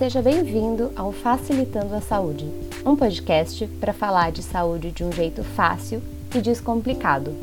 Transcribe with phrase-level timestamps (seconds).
[0.00, 2.50] Seja bem-vindo ao Facilitando a Saúde,
[2.86, 6.02] um podcast para falar de saúde de um jeito fácil
[6.34, 7.34] e descomplicado.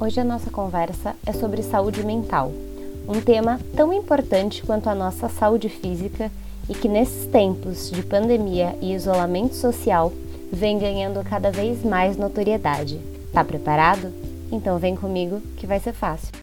[0.00, 2.50] Hoje a nossa conversa é sobre saúde mental,
[3.06, 6.28] um tema tão importante quanto a nossa saúde física
[6.68, 10.12] e que nesses tempos de pandemia e isolamento social
[10.52, 12.98] vem ganhando cada vez mais notoriedade.
[13.32, 14.12] Tá preparado?
[14.50, 16.41] Então vem comigo que vai ser fácil.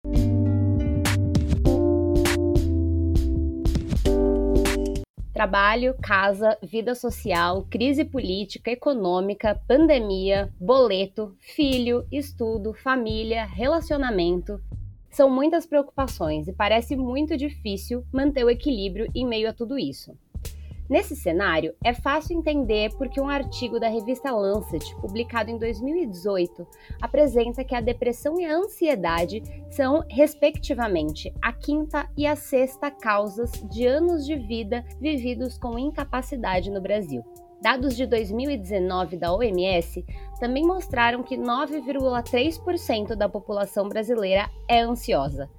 [5.40, 14.60] Trabalho, casa, vida social, crise política, econômica, pandemia, boleto, filho, estudo, família, relacionamento.
[15.10, 20.14] São muitas preocupações e parece muito difícil manter o equilíbrio em meio a tudo isso.
[20.90, 26.66] Nesse cenário, é fácil entender porque um artigo da revista Lancet, publicado em 2018,
[27.00, 33.52] apresenta que a depressão e a ansiedade são, respectivamente, a quinta e a sexta causas
[33.70, 37.24] de anos de vida vividos com incapacidade no Brasil.
[37.62, 40.04] Dados de 2019 da OMS
[40.40, 45.50] também mostraram que 9,3% da população brasileira é ansiosa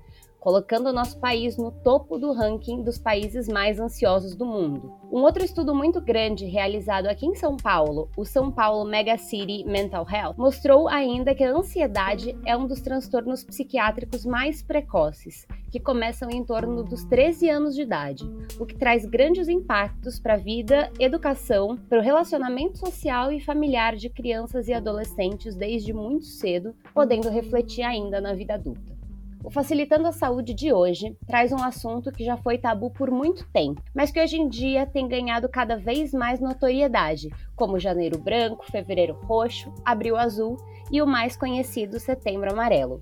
[0.41, 4.93] colocando o nosso país no topo do ranking dos países mais ansiosos do mundo.
[5.13, 9.65] Um outro estudo muito grande realizado aqui em São Paulo, o São Paulo Mega City
[9.65, 15.79] Mental Health, mostrou ainda que a ansiedade é um dos transtornos psiquiátricos mais precoces, que
[15.79, 18.25] começam em torno dos 13 anos de idade,
[18.59, 23.95] o que traz grandes impactos para a vida, educação, para o relacionamento social e familiar
[23.95, 29.00] de crianças e adolescentes desde muito cedo, podendo refletir ainda na vida adulta.
[29.43, 33.49] O Facilitando a Saúde de hoje traz um assunto que já foi tabu por muito
[33.51, 38.71] tempo, mas que hoje em dia tem ganhado cada vez mais notoriedade, como Janeiro Branco,
[38.71, 40.59] Fevereiro Roxo, Abril Azul
[40.93, 43.01] e o mais conhecido Setembro Amarelo,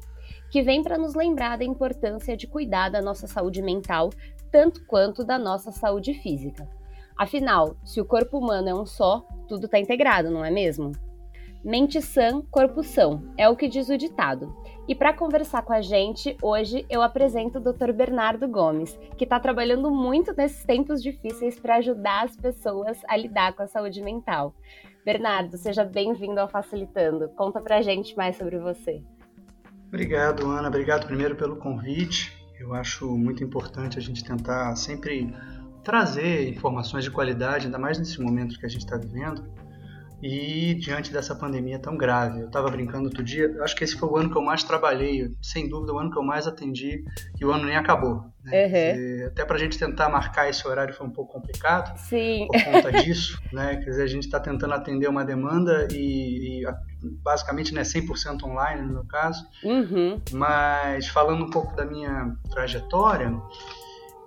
[0.49, 4.11] que vem para nos lembrar da importância de cuidar da nossa saúde mental
[4.51, 6.69] tanto quanto da nossa saúde física.
[7.17, 10.93] Afinal, se o corpo humano é um só, tudo está integrado, não é mesmo?
[11.65, 14.55] Mente sã, corpo são, é o que diz o ditado.
[14.89, 17.93] E para conversar com a gente, hoje eu apresento o Dr.
[17.93, 23.53] Bernardo Gomes, que está trabalhando muito nesses tempos difíceis para ajudar as pessoas a lidar
[23.53, 24.55] com a saúde mental.
[25.05, 27.29] Bernardo, seja bem-vindo ao Facilitando.
[27.37, 29.03] Conta para a gente mais sobre você.
[29.89, 30.69] Obrigado, Ana.
[30.69, 32.35] Obrigado primeiro pelo convite.
[32.59, 35.35] Eu acho muito importante a gente tentar sempre
[35.85, 39.45] trazer informações de qualidade, ainda mais nesse momento que a gente está vivendo
[40.23, 42.41] e diante dessa pandemia tão grave.
[42.41, 45.31] Eu estava brincando outro dia, acho que esse foi o ano que eu mais trabalhei,
[45.41, 47.05] sem dúvida o ano que eu mais atendi
[47.41, 48.25] e o ano nem acabou.
[48.45, 48.65] Né?
[48.65, 49.27] Uhum.
[49.27, 52.47] até para a gente tentar marcar esse horário foi um pouco complicado Sim.
[52.47, 53.41] por conta disso.
[53.53, 53.77] né?
[53.77, 56.67] Quer dizer, a gente está tentando atender uma demanda e, e
[57.23, 59.47] basicamente né, 100% online no meu caso.
[59.63, 60.21] Uhum.
[60.33, 63.33] Mas falando um pouco da minha trajetória,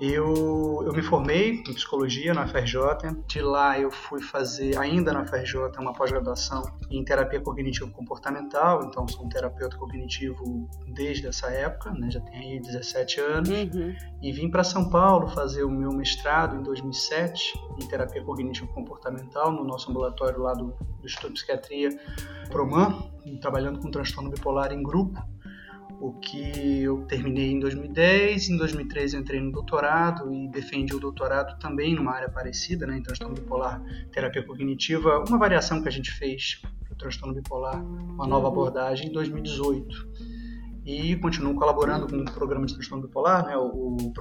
[0.02, 2.82] eu, eu me formei em psicologia na FRJ,
[3.28, 9.24] de lá eu fui fazer, ainda na FRJ, uma pós-graduação em terapia cognitivo-comportamental, então sou
[9.24, 13.96] um terapeuta cognitivo desde essa época, né, já tenho aí 17 anos, uhum.
[14.24, 19.64] e vim para São Paulo fazer o meu mestrado em 2007 em terapia cognitivo-comportamental no
[19.64, 21.90] nosso ambulatório lá do, do Instituto de Psiquiatria
[22.50, 25.22] Proman, trabalhando com transtorno bipolar em grupo
[26.02, 28.50] o que eu terminei em 2010.
[28.50, 32.98] Em 2013 eu entrei no doutorado e defendi o doutorado também numa área parecida, né,
[32.98, 33.82] em transtorno bipolar,
[34.12, 39.10] terapia cognitiva, uma variação que a gente fez para o transtorno bipolar, uma nova abordagem
[39.10, 40.10] em 2018.
[40.84, 44.14] E continuo colaborando com o programa de transtorno bipolar, né, o, o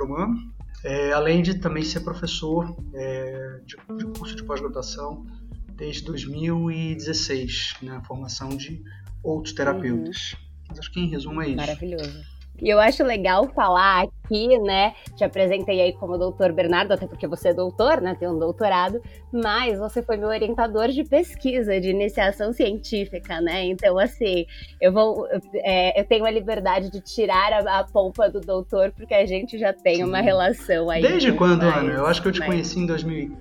[0.85, 5.27] é, além de também ser professor é, de, de curso de pós-graduação
[5.73, 8.83] desde 2016, na né, formação de
[9.23, 10.35] outros terapeutas.
[10.35, 10.50] Uhum.
[10.71, 11.57] Mas acho que em resumo é isso.
[11.57, 12.41] Maravilhoso.
[12.63, 14.93] E eu acho legal falar aqui, né?
[15.17, 18.15] Te apresentei aí como doutor Bernardo, até porque você é doutor, né?
[18.15, 19.01] Tem um doutorado,
[19.33, 23.65] mas você foi meu orientador de pesquisa, de iniciação científica, né?
[23.65, 24.45] Então, assim,
[24.81, 25.27] eu vou.
[25.55, 29.59] É, eu tenho a liberdade de tirar a, a, polpa do doutor, porque a gente
[29.59, 31.01] já tem uma relação aí.
[31.01, 31.93] Desde quando, mais, Ana?
[31.95, 32.49] Eu acho que eu te mas...
[32.49, 33.37] conheci em 2000.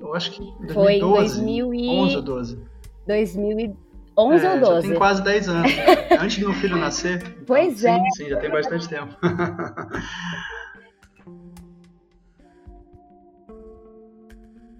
[0.00, 0.74] Eu acho que 2012.
[0.74, 2.58] Foi em 2011 ou 12.
[3.06, 3.85] 2012.
[4.18, 4.74] 11 é, ou 12?
[4.74, 5.72] Já tem quase 10 anos.
[6.20, 7.22] Antes do meu filho nascer.
[7.46, 7.98] Pois então, é.
[7.98, 9.14] Sim, sim, já tem bastante tempo.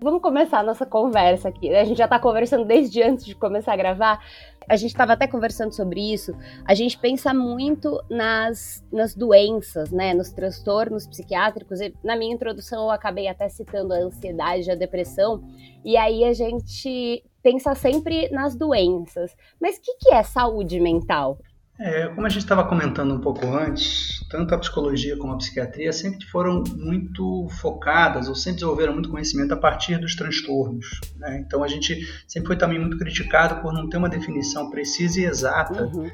[0.06, 1.74] Vamos começar a nossa conversa aqui.
[1.74, 4.20] A gente já está conversando desde antes de começar a gravar.
[4.68, 6.32] A gente estava até conversando sobre isso.
[6.64, 10.14] A gente pensa muito nas, nas doenças, né?
[10.14, 11.80] Nos transtornos psiquiátricos.
[11.80, 15.42] E na minha introdução eu acabei até citando a ansiedade, a depressão.
[15.84, 19.30] E aí a gente pensa sempre nas doenças.
[19.60, 21.38] Mas o que, que é saúde mental?
[21.78, 25.92] É, como a gente estava comentando um pouco antes, tanto a psicologia como a psiquiatria
[25.92, 31.00] sempre foram muito focadas ou sempre desenvolveram muito conhecimento a partir dos transtornos.
[31.18, 31.44] Né?
[31.46, 35.24] Então a gente sempre foi também muito criticado por não ter uma definição precisa e
[35.26, 36.10] exata uhum.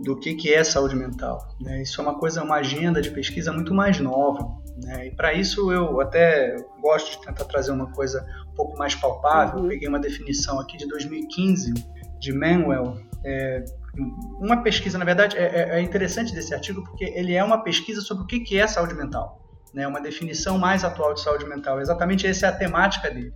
[0.00, 1.54] do que, que é saúde mental.
[1.60, 1.82] Né?
[1.82, 4.48] Isso é uma coisa, uma agenda de pesquisa muito mais nova.
[4.82, 5.06] Né?
[5.06, 9.60] E para isso eu até gosto de tentar trazer uma coisa pouco mais palpável.
[9.60, 9.68] Uhum.
[9.68, 11.74] peguei uma definição aqui de 2015
[12.18, 12.98] de Manuel.
[13.24, 13.64] É,
[14.40, 18.00] uma pesquisa, na verdade, é, é, é, interessante desse artigo porque ele é uma pesquisa
[18.00, 19.40] sobre o que é saúde mental,
[19.72, 19.86] né?
[19.86, 21.80] Uma definição mais atual de saúde mental.
[21.80, 23.32] Exatamente essa é a temática dele.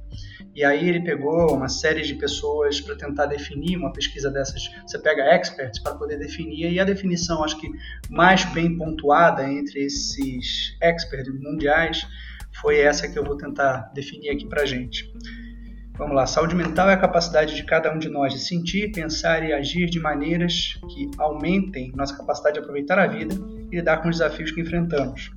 [0.55, 4.69] E aí ele pegou uma série de pessoas para tentar definir uma pesquisa dessas.
[4.85, 7.70] Você pega experts para poder definir e a definição, acho que
[8.11, 12.05] mais bem pontuada entre esses experts mundiais
[12.60, 15.12] foi essa que eu vou tentar definir aqui para gente.
[15.96, 19.43] Vamos lá, saúde mental é a capacidade de cada um de nós de sentir, pensar
[19.43, 23.34] e agir de maneiras que aumentem nossa capacidade de aproveitar a vida
[23.72, 25.32] e lidar com os desafios que enfrentamos.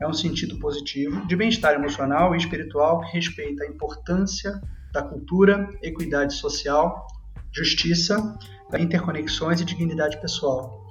[0.00, 4.60] É um sentido positivo de bem-estar emocional e espiritual que respeita a importância
[4.92, 7.06] da cultura, equidade social,
[7.52, 8.36] justiça,
[8.76, 10.84] interconexões e dignidade pessoal.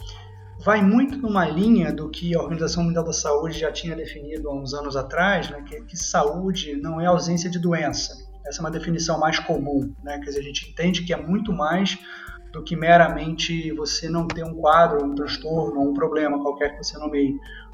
[0.64, 4.56] Vai muito numa linha do que a Organização Mundial da Saúde já tinha definido há
[4.56, 8.14] uns anos atrás, né, que, que saúde não é ausência de doença,
[8.46, 10.20] essa é uma definição mais comum, né?
[10.20, 11.98] Quer dizer, a gente entende que é muito mais
[12.52, 16.98] do que meramente você não ter um quadro, um transtorno, um problema qualquer que você
[16.98, 17.34] nomeie.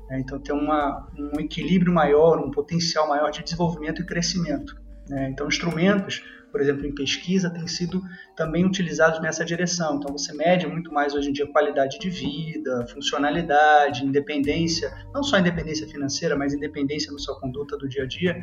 [0.10, 0.20] Né?
[0.20, 4.76] Então, ter uma, um equilíbrio maior, um potencial maior de desenvolvimento e crescimento.
[5.10, 5.30] Né?
[5.30, 8.02] Então, instrumentos por exemplo, em pesquisa, têm sido
[8.36, 9.98] também utilizados nessa direção.
[9.98, 15.38] Então, você mede muito mais hoje em dia qualidade de vida, funcionalidade, independência, não só
[15.38, 18.36] independência financeira, mas independência na sua conduta do dia a dia.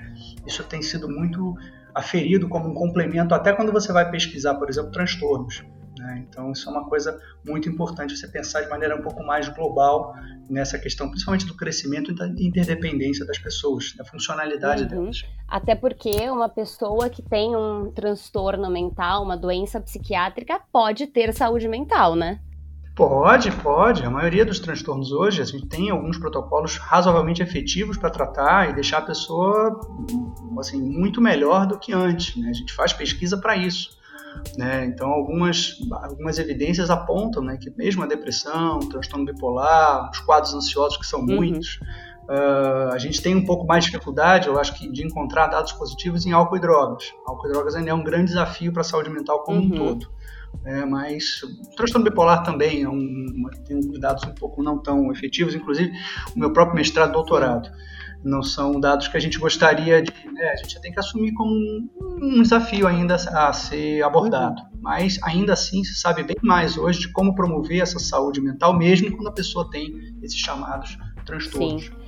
[0.46, 1.54] Isso tem sido muito
[1.94, 5.64] aferido como um complemento, até quando você vai pesquisar, por exemplo, transtornos.
[5.98, 6.24] Né?
[6.28, 10.14] Então, isso é uma coisa muito importante, você pensar de maneira um pouco mais global
[10.48, 14.88] nessa questão, principalmente do crescimento e da interdependência das pessoas, da funcionalidade uhum.
[14.88, 15.24] delas.
[15.48, 21.68] Até porque uma pessoa que tem um transtorno mental, uma doença psiquiátrica, pode ter saúde
[21.68, 22.40] mental, né?
[22.96, 24.02] Pode, pode.
[24.04, 28.74] A maioria dos transtornos hoje, a gente tem alguns protocolos razoavelmente efetivos para tratar e
[28.74, 29.78] deixar a pessoa
[30.58, 32.34] assim, muito melhor do que antes.
[32.36, 32.48] Né?
[32.48, 33.98] A gente faz pesquisa para isso.
[34.56, 34.86] Né?
[34.86, 40.54] Então, algumas, algumas evidências apontam né, que mesmo a depressão, o transtorno bipolar, os quadros
[40.54, 41.26] ansiosos, que são uhum.
[41.26, 41.78] muitos,
[42.28, 45.72] uh, a gente tem um pouco mais de dificuldade, eu acho que, de encontrar dados
[45.72, 47.12] positivos em álcool e drogas.
[47.26, 49.66] Álcool e drogas ainda é um grande desafio para a saúde mental como uhum.
[49.66, 50.16] um todo.
[50.64, 55.54] É, mas o transtorno bipolar também é um, tem dados um pouco não tão efetivos,
[55.54, 55.92] inclusive
[56.34, 57.70] o meu próprio mestrado doutorado
[58.26, 60.12] não são dados que a gente gostaria de.
[60.32, 61.88] Né, a gente tem que assumir como um,
[62.20, 64.60] um, desafio ainda a ser abordado.
[64.80, 69.10] Mas ainda assim se sabe bem mais hoje de como promover essa saúde mental, mesmo
[69.12, 71.84] quando a pessoa tem esses chamados transtornos.
[71.84, 72.06] Sim.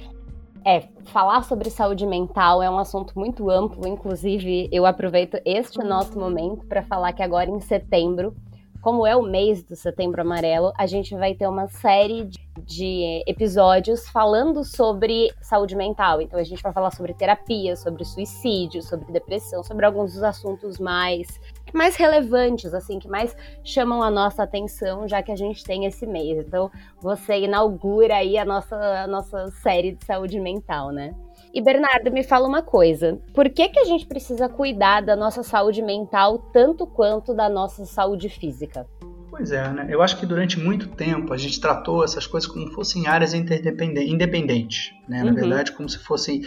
[0.65, 6.19] É, falar sobre saúde mental é um assunto muito amplo, inclusive eu aproveito este nosso
[6.19, 8.35] momento para falar que agora em setembro
[8.81, 13.25] como é o mês do Setembro Amarelo, a gente vai ter uma série de, de,
[13.27, 16.21] episódios falando sobre saúde mental.
[16.21, 20.79] Então a gente vai falar sobre terapia, sobre suicídio, sobre depressão, sobre alguns dos assuntos
[20.79, 21.27] mais
[21.73, 26.07] mais relevantes, assim, que mais chamam a nossa atenção, já que a gente tem esse
[26.07, 26.39] mês.
[26.39, 26.71] Então
[27.01, 31.15] você inaugura aí a nossa, a nossa série de saúde mental, né?
[31.53, 35.43] E Bernardo, me fala uma coisa: por que, que a gente precisa cuidar da nossa
[35.43, 38.87] saúde mental tanto quanto da nossa saúde física?
[39.31, 39.87] Pois é, né?
[39.89, 44.93] Eu acho que durante muito tempo a gente tratou essas coisas como fossem áreas independentes,
[45.09, 45.23] né?
[45.23, 45.35] Na uhum.
[45.35, 46.43] verdade, como se fossem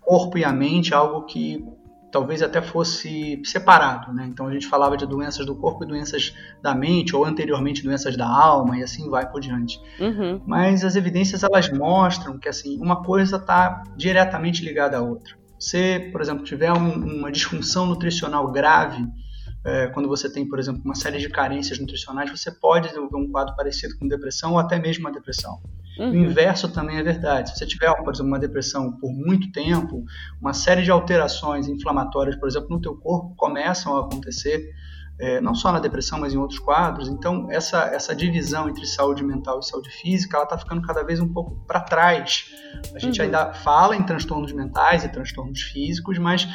[0.00, 1.64] corpo e a mente, algo que
[2.10, 4.26] talvez até fosse separado, né?
[4.28, 8.16] Então a gente falava de doenças do corpo e doenças da mente, ou anteriormente doenças
[8.16, 9.80] da alma, e assim vai por diante.
[9.98, 10.40] Uhum.
[10.46, 15.34] Mas as evidências elas mostram que assim uma coisa está diretamente ligada à outra.
[15.58, 19.06] Se, por exemplo, tiver um, uma disfunção nutricional grave,
[19.64, 23.30] é, quando você tem, por exemplo, uma série de carências nutricionais, você pode desenvolver um
[23.30, 25.60] quadro parecido com depressão ou até mesmo uma depressão.
[25.98, 26.10] Uhum.
[26.10, 27.50] O inverso também é verdade.
[27.50, 30.04] Se você tiver, por exemplo, uma depressão por muito tempo,
[30.40, 34.72] uma série de alterações inflamatórias, por exemplo, no teu corpo começam a acontecer,
[35.18, 37.08] é, não só na depressão, mas em outros quadros.
[37.08, 41.20] Então, essa, essa divisão entre saúde mental e saúde física, ela está ficando cada vez
[41.20, 42.46] um pouco para trás.
[42.94, 43.26] A gente uhum.
[43.26, 46.48] ainda fala em transtornos mentais e transtornos físicos, mas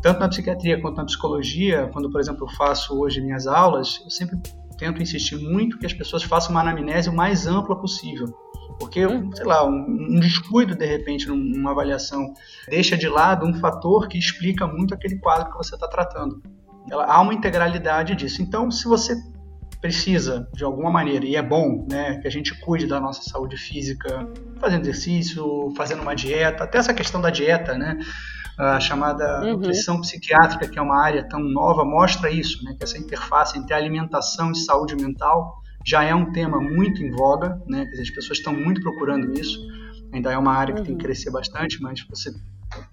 [0.00, 4.10] tanto na psiquiatria quanto na psicologia, quando, por exemplo, eu faço hoje minhas aulas, eu
[4.10, 4.38] sempre
[4.78, 8.32] tento insistir muito que as pessoas façam uma anamnese o mais ampla possível.
[8.78, 9.30] Porque, hum.
[9.34, 12.32] sei lá, um, um, descuido, de repente, numa avaliação,
[12.68, 16.40] deixa de lado um fator que explica muito aquele quadro que você está tratando.
[16.90, 18.40] Ela, há uma integralidade disso.
[18.40, 19.16] Então, se você
[19.80, 23.56] precisa, de alguma maneira, e é bom, né, que a gente cuide da nossa saúde
[23.56, 27.98] física, fazendo exercício, fazendo uma dieta, até essa questão da dieta, né,
[28.58, 29.52] a chamada uhum.
[29.52, 33.72] nutrição psiquiátrica, que é uma área tão nova, mostra isso, né, que essa interface entre
[33.72, 38.38] alimentação e saúde mental já é um tema muito em voga, né, dizer, as pessoas
[38.38, 39.58] estão muito procurando isso,
[40.12, 40.86] ainda é uma área que uhum.
[40.86, 41.06] tem que uhum.
[41.06, 42.30] crescer bastante, mas você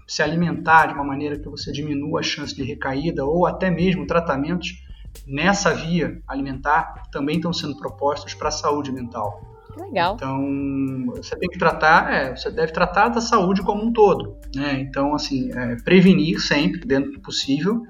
[0.08, 4.08] se alimentar de uma maneira que você diminua a chance de recaída ou até mesmo
[4.08, 4.82] tratamentos
[5.28, 9.42] nessa via alimentar também estão sendo propostos para a saúde mental.
[9.75, 10.16] Legal.
[10.16, 14.38] Então, você tem que tratar, é, você deve tratar da saúde como um todo.
[14.56, 14.80] Né?
[14.80, 17.82] Então, assim, é, prevenir sempre, dentro do possível,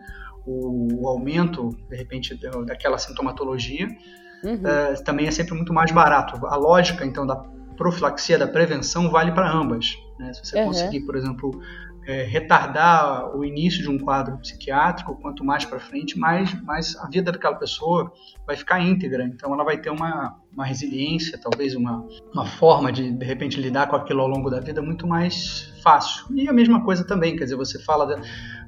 [0.48, 2.36] o, o aumento, de repente,
[2.66, 3.88] daquela sintomatologia.
[4.44, 4.68] Uhum.
[4.68, 6.46] É, também é sempre muito mais barato.
[6.48, 7.36] A lógica, então, da
[7.78, 9.98] profilaxia, da prevenção, vale para ambas.
[10.20, 10.34] Né?
[10.34, 10.68] Se você uhum.
[10.68, 11.60] conseguir, por exemplo,
[12.08, 17.08] é, retardar o início de um quadro psiquiátrico, quanto mais para frente, mais, mais a
[17.08, 18.12] vida daquela pessoa
[18.46, 19.24] vai ficar íntegra.
[19.24, 23.88] Então, ela vai ter uma, uma resiliência, talvez uma, uma forma de, de repente, lidar
[23.88, 26.26] com aquilo ao longo da vida muito mais fácil.
[26.36, 28.22] E a mesma coisa também, quer dizer, você fala da,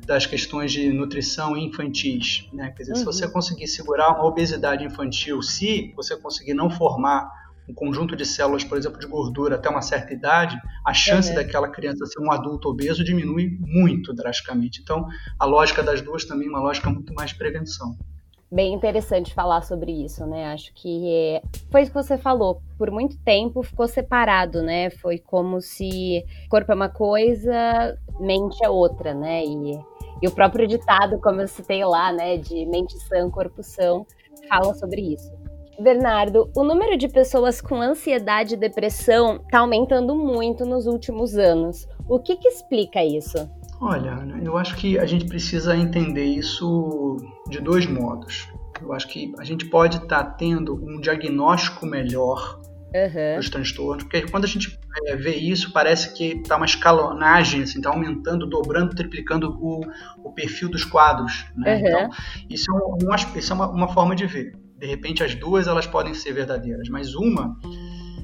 [0.06, 2.72] das questões de nutrição infantis, né?
[2.76, 3.00] Quer dizer, uhum.
[3.00, 7.30] se você conseguir segurar uma obesidade infantil, se você conseguir não formar
[7.68, 11.36] um conjunto de células, por exemplo, de gordura até uma certa idade, a chance uhum.
[11.36, 14.82] daquela criança ser um adulto obeso diminui muito drasticamente.
[14.82, 15.06] Então,
[15.38, 17.98] a lógica das duas também é uma lógica muito mais prevenção.
[18.50, 20.54] Bem interessante falar sobre isso, né?
[20.54, 21.42] Acho que é...
[21.70, 22.62] foi isso que você falou.
[22.78, 24.90] Por muito tempo ficou separado, né?
[24.90, 29.44] Foi como se corpo é uma coisa, mente é outra, né?
[29.44, 29.78] E,
[30.22, 34.08] e o próprio ditado, como eu citei lá, né, de mente sã, corpo são,
[34.48, 35.30] fala sobre isso.
[35.80, 41.88] Bernardo, o número de pessoas com ansiedade e depressão está aumentando muito nos últimos anos.
[42.10, 43.50] O que, que explica isso?
[43.80, 47.18] Olha, eu acho que a gente precisa entender isso
[47.48, 48.50] de dois modos.
[48.82, 52.60] Eu acho que a gente pode estar tá tendo um diagnóstico melhor
[52.94, 53.36] uhum.
[53.38, 57.78] dos transtornos, porque quando a gente é, vê isso, parece que está uma escalonagem, assim,
[57.78, 59.82] está aumentando, dobrando, triplicando o,
[60.24, 61.46] o perfil dos quadros.
[61.56, 61.76] Né?
[61.76, 61.88] Uhum.
[61.88, 62.10] Então,
[62.50, 65.88] isso é, um, isso é uma, uma forma de ver de repente as duas elas
[65.88, 67.58] podem ser verdadeiras, mas uma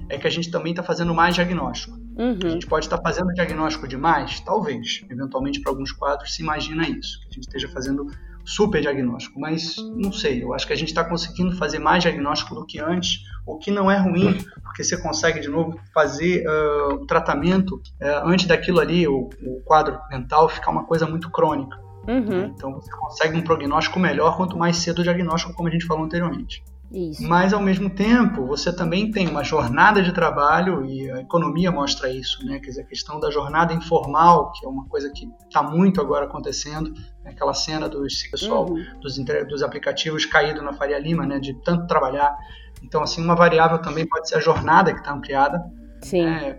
[0.09, 1.97] é que a gente também está fazendo mais diagnóstico.
[2.17, 2.37] Uhum.
[2.43, 4.39] A gente pode estar tá fazendo diagnóstico demais?
[4.41, 5.03] Talvez.
[5.09, 8.05] Eventualmente, para alguns quadros, se imagina isso, que a gente esteja fazendo
[8.45, 12.53] super diagnóstico, mas não sei, eu acho que a gente está conseguindo fazer mais diagnóstico
[12.53, 16.95] do que antes, o que não é ruim, porque você consegue de novo fazer uh,
[16.95, 21.77] o tratamento uh, antes daquilo ali, o, o, quadro mental ficar uma coisa muito crônica.
[22.07, 22.45] Uhum.
[22.45, 26.03] Então você consegue um prognóstico melhor quanto mais cedo o diagnóstico, como a gente falou
[26.03, 26.63] anteriormente.
[26.93, 27.27] Isso.
[27.27, 32.07] Mas ao mesmo tempo, você também tem uma jornada de trabalho e a economia mostra
[32.07, 32.59] isso, né?
[32.59, 36.25] Quer dizer, a questão da jornada informal, que é uma coisa que está muito agora
[36.25, 36.93] acontecendo,
[37.23, 37.31] né?
[37.31, 38.83] aquela cena dos pessoal uhum.
[39.01, 39.17] dos,
[39.47, 41.39] dos aplicativos caído na Faria Lima, né?
[41.39, 42.37] De tanto trabalhar.
[42.83, 45.63] Então, assim, uma variável também pode ser a jornada que está ampliada.
[46.01, 46.27] Sim.
[46.27, 46.57] É,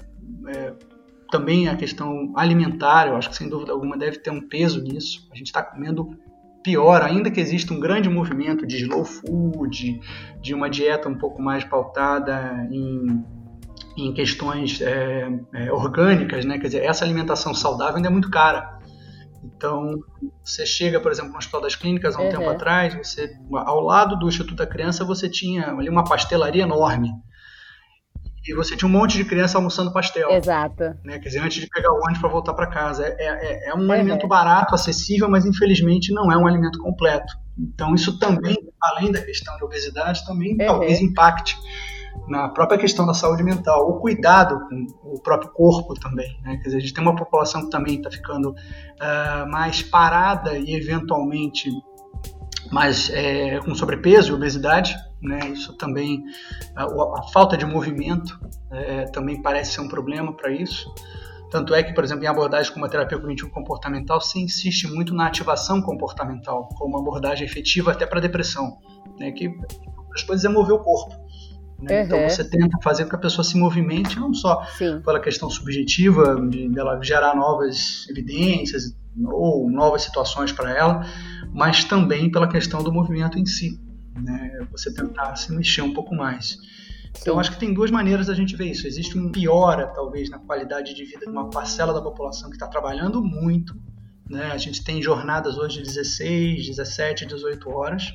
[0.48, 0.74] é,
[1.34, 5.28] também a questão alimentar, eu acho que sem dúvida alguma deve ter um peso nisso.
[5.32, 6.16] A gente está comendo
[6.62, 10.00] pior, ainda que exista um grande movimento de slow food,
[10.40, 13.24] de uma dieta um pouco mais pautada em,
[13.98, 16.56] em questões é, é, orgânicas, né?
[16.56, 18.78] Quer dizer, essa alimentação saudável ainda é muito cara.
[19.42, 19.90] Então,
[20.44, 22.30] você chega, por exemplo, no Hospital das Clínicas há um uhum.
[22.30, 27.10] tempo atrás, você, ao lado do Instituto da Criança, você tinha ali uma pastelaria enorme
[28.46, 30.30] e você tinha um monte de criança almoçando pastel.
[30.30, 30.94] Exato.
[31.02, 31.18] Né?
[31.18, 33.06] Quer dizer, antes de pegar o ônibus para voltar para casa.
[33.06, 33.92] É, é, é um uhum.
[33.92, 37.32] alimento barato, acessível, mas infelizmente não é um alimento completo.
[37.58, 40.66] Então, isso também, além da questão de obesidade, também uhum.
[40.66, 41.56] talvez impacte
[42.28, 46.38] na própria questão da saúde mental, o cuidado com o próprio corpo também.
[46.42, 46.56] Né?
[46.56, 50.74] Quer dizer, a gente tem uma população que também está ficando uh, mais parada e
[50.74, 51.70] eventualmente
[52.70, 55.48] mais é, com sobrepeso e obesidade, né?
[55.48, 56.24] Isso também
[56.74, 58.38] a, a falta de movimento
[58.70, 60.92] é, também parece ser um problema para isso.
[61.50, 65.14] Tanto é que, por exemplo, em abordagens como a terapia cognitivo comportamental, se insiste muito
[65.14, 68.78] na ativação comportamental como uma abordagem efetiva até para depressão,
[69.18, 69.30] né?
[69.30, 69.54] Que
[70.12, 71.23] as coisas é mover o corpo.
[71.84, 72.00] Né?
[72.00, 72.06] Uhum.
[72.06, 75.00] Então você tenta fazer com que a pessoa se movimente, não só Sim.
[75.04, 81.06] pela questão subjetiva de dela gerar novas evidências ou novas situações para ela,
[81.52, 83.80] mas também pela questão do movimento em si,
[84.16, 84.66] né?
[84.72, 86.58] Você tentar se mexer um pouco mais.
[87.20, 88.88] Então, acho que tem duas maneiras da gente ver isso.
[88.88, 92.66] Existe uma piora, talvez, na qualidade de vida de uma parcela da população que está
[92.66, 93.72] trabalhando muito.
[94.28, 94.50] Né?
[94.52, 98.12] A gente tem jornadas hoje de 16, 17, 18 horas.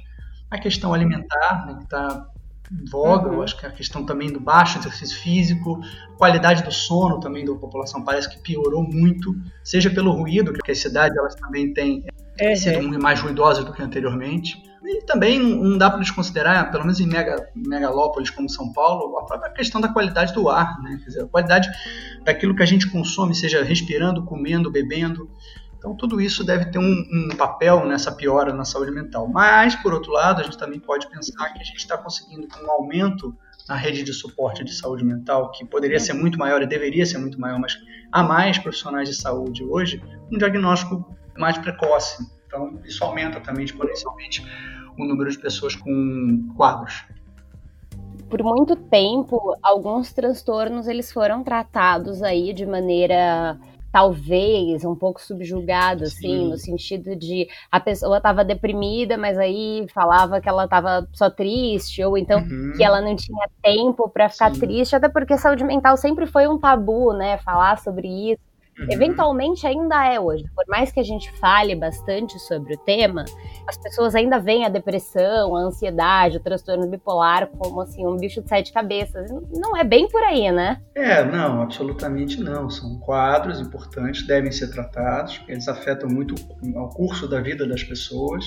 [0.51, 2.27] A questão alimentar, né, que está
[2.71, 3.35] em voga, uhum.
[3.35, 5.79] eu acho que a questão também do baixo exercício físico,
[6.17, 10.79] qualidade do sono também da população parece que piorou muito, seja pelo ruído, que as
[10.79, 12.05] cidades elas também têm
[12.39, 12.55] uhum.
[12.55, 14.61] sido mais ruidosas do que anteriormente.
[14.81, 19.25] E também não dá para desconsiderar, pelo menos em mega, megalópolis como São Paulo, a
[19.25, 20.97] própria questão da qualidade do ar, né?
[20.99, 21.69] Quer dizer, a qualidade
[22.23, 25.29] daquilo que a gente consome, seja respirando, comendo, bebendo.
[25.79, 29.29] Então, tudo isso deve ter um, um, papel nessa piora na saúde mental.
[29.29, 32.65] Mas, por outro lado, a gente também pode pensar que a gente está conseguindo, com
[32.65, 33.33] um aumento
[33.67, 37.17] na rede de suporte de saúde mental, que poderia ser muito maior e deveria ser
[37.17, 37.77] muito maior, mas
[38.11, 42.27] há mais profissionais de saúde hoje, um diagnóstico mais precoce.
[42.45, 44.45] Então, isso aumenta também exponencialmente
[44.97, 47.05] o número de pessoas com quadros.
[48.29, 53.57] Por muito tempo, alguns transtornos eles foram tratados aí de maneira
[53.91, 56.49] talvez um pouco subjugado, assim, Sim.
[56.49, 62.03] no sentido de a pessoa estava deprimida, mas aí falava que ela estava só triste,
[62.03, 62.73] ou então uhum.
[62.75, 64.59] que ela não tinha tempo para ficar Sim.
[64.59, 67.37] triste, até porque saúde mental sempre foi um tabu, né?
[67.39, 68.48] Falar sobre isso.
[68.79, 68.87] Uhum.
[68.89, 70.45] Eventualmente ainda é hoje.
[70.55, 73.25] Por mais que a gente fale bastante sobre o tema,
[73.67, 78.41] as pessoas ainda veem a depressão, a ansiedade, o transtorno bipolar como assim um bicho
[78.41, 79.29] de sete cabeças.
[79.51, 80.81] Não é bem por aí, né?
[80.95, 82.69] É, não, absolutamente não.
[82.69, 88.45] São quadros importantes, devem ser tratados, eles afetam muito o curso da vida das pessoas.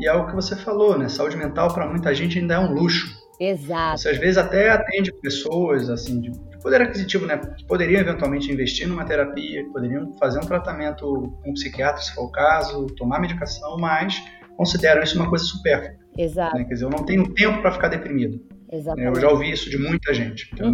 [0.00, 1.08] E é o que você falou, né?
[1.08, 3.06] Saúde mental para muita gente ainda é um luxo.
[3.38, 3.98] Exato.
[3.98, 6.32] Você às vezes até atende pessoas assim de
[6.66, 11.54] poder aquisitivo, né, que poderiam eventualmente investir numa terapia, poderiam fazer um tratamento com um
[11.54, 14.20] psiquiatra, se for o caso, tomar medicação, mas
[14.56, 15.94] consideram isso uma coisa supérflua.
[16.18, 16.56] Exato.
[16.56, 16.64] Né?
[16.64, 18.44] Quer dizer, eu não tenho tempo para ficar deprimido.
[18.72, 19.14] Exatamente.
[19.14, 20.50] Eu já ouvi isso de muita gente.
[20.60, 20.72] Uhum.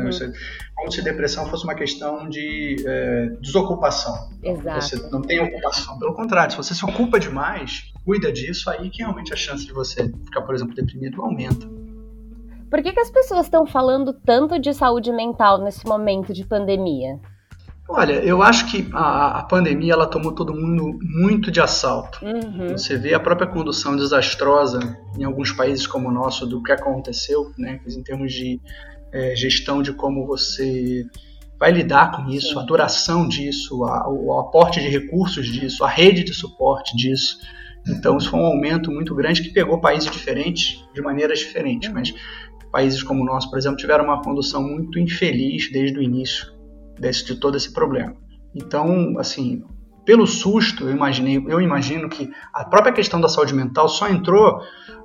[0.76, 4.30] Como se depressão fosse uma questão de é, desocupação.
[4.42, 4.80] Exato.
[4.80, 5.98] Você não tem ocupação.
[5.98, 9.74] Pelo contrário, se você se ocupa demais, cuida disso, aí que realmente a chance de
[9.74, 11.81] você ficar, por exemplo, deprimido aumenta.
[12.72, 17.20] Por que, que as pessoas estão falando tanto de saúde mental nesse momento de pandemia?
[17.86, 22.24] Olha, eu acho que a, a, pandemia ela tomou todo mundo muito de assalto.
[22.24, 22.68] Uhum.
[22.68, 24.80] Você vê a própria condução desastrosa
[25.18, 28.58] em alguns países como o nosso do que aconteceu, né, em termos de
[29.12, 31.04] é, gestão de como você
[31.60, 36.24] vai lidar com isso, a duração disso, a, o aporte de recursos disso, a rede
[36.24, 37.36] de suporte disso.
[37.86, 41.94] Então, isso foi um aumento muito grande que pegou países diferentes de maneiras diferentes, uhum.
[41.96, 42.14] mas
[42.72, 46.52] países como o nosso, por exemplo, tiveram uma condução muito infeliz desde o início
[46.98, 48.16] desse, de todo esse problema.
[48.54, 49.62] Então, assim,
[50.04, 54.60] pelo susto, eu imaginei, eu imagino que a própria questão da saúde mental só entrou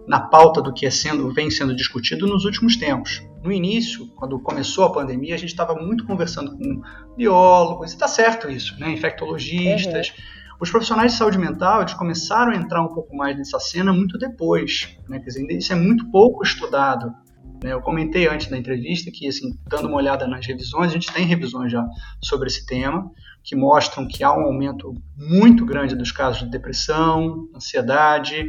[0.08, 3.22] na pauta do que é sendo, vem sendo discutido nos últimos tempos.
[3.44, 6.82] No início, quando começou a pandemia, a gente estava muito conversando com
[7.16, 8.90] biólogos, e está certo isso, né?
[8.90, 10.10] infectologistas.
[10.10, 10.38] Uhum.
[10.60, 14.18] Os profissionais de saúde mental eles começaram a entrar um pouco mais nessa cena muito
[14.18, 14.98] depois.
[15.08, 15.20] Né?
[15.20, 17.14] Quer dizer, isso é muito pouco estudado?
[17.64, 21.26] Eu comentei antes da entrevista que, assim, dando uma olhada nas revisões, a gente tem
[21.26, 21.86] revisões já
[22.22, 23.10] sobre esse tema,
[23.44, 28.48] que mostram que há um aumento muito grande dos casos de depressão, ansiedade.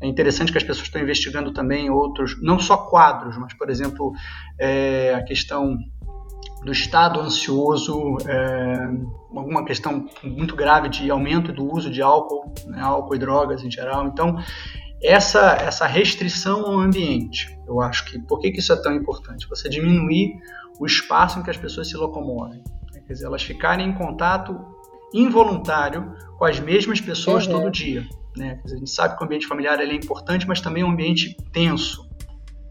[0.00, 4.12] É interessante que as pessoas estão investigando também outros, não só quadros, mas, por exemplo,
[4.58, 5.76] é, a questão
[6.64, 8.88] do estado ansioso, é,
[9.36, 13.70] alguma questão muito grave de aumento do uso de álcool, né, álcool e drogas em
[13.70, 14.06] geral.
[14.06, 14.38] Então,
[15.04, 17.58] essa, essa restrição ao ambiente.
[17.68, 19.46] Eu acho que por que, que isso é tão importante?
[19.48, 20.32] Você diminuir
[20.80, 22.62] o espaço em que as pessoas se locomovem.
[22.92, 23.02] Né?
[23.06, 24.58] Quer dizer, elas ficarem em contato
[25.12, 27.52] involuntário com as mesmas pessoas uhum.
[27.52, 28.08] todo dia.
[28.34, 28.58] Né?
[28.64, 31.36] Dizer, a gente sabe que o ambiente familiar é importante, mas também é um ambiente
[31.52, 32.08] tenso.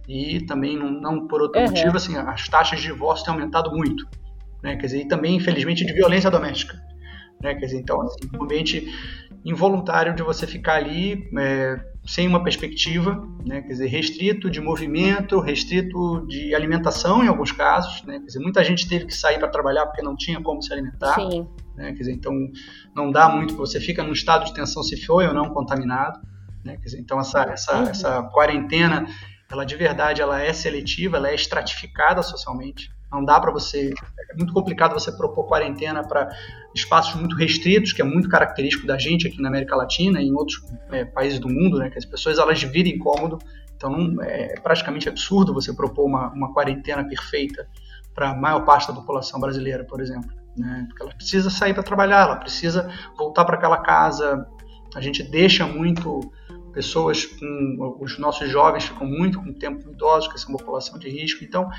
[0.07, 1.67] E também, não, não por outro uhum.
[1.67, 4.05] motivo, assim, as taxas de divórcio têm aumentado muito.
[4.61, 4.75] Né?
[4.75, 6.75] Quer dizer, e também, infelizmente, de violência doméstica.
[7.41, 7.53] Né?
[7.53, 8.91] Quer dizer, então, assim, um ambiente
[9.45, 13.61] involuntário de você ficar ali é, sem uma perspectiva, né?
[13.61, 18.19] quer dizer, restrito de movimento, restrito de alimentação em alguns casos, né?
[18.19, 21.15] quer dizer, muita gente teve que sair para trabalhar porque não tinha como se alimentar,
[21.15, 21.47] Sim.
[21.75, 21.93] Né?
[21.93, 22.33] quer dizer, então
[22.93, 26.19] não dá muito, você fica num estado de tensão se foi ou não contaminado,
[26.63, 26.75] né?
[26.75, 27.89] quer dizer, então essa, essa, uhum.
[27.89, 29.07] essa quarentena,
[29.53, 33.93] ela de verdade, ela é seletiva, ela é estratificada socialmente, não dá para você.
[34.31, 36.27] É muito complicado você propor quarentena para
[36.73, 40.33] espaços muito restritos, que é muito característico da gente aqui na América Latina e em
[40.33, 40.59] outros
[40.91, 41.91] é, países do mundo, né?
[41.91, 43.37] Que as pessoas elas dividem cômodo.
[43.75, 47.67] Então não, é praticamente absurdo você propor uma, uma quarentena perfeita
[48.15, 50.31] para a maior parte da população brasileira, por exemplo.
[50.57, 50.85] Né?
[50.87, 54.47] Porque ela precisa sair para trabalhar, ela precisa voltar para aquela casa.
[54.95, 56.31] A gente deixa muito
[56.73, 61.09] pessoas com os nossos jovens ficam muito com tempo idosos, que é uma população de
[61.09, 61.43] risco.
[61.43, 61.69] Então,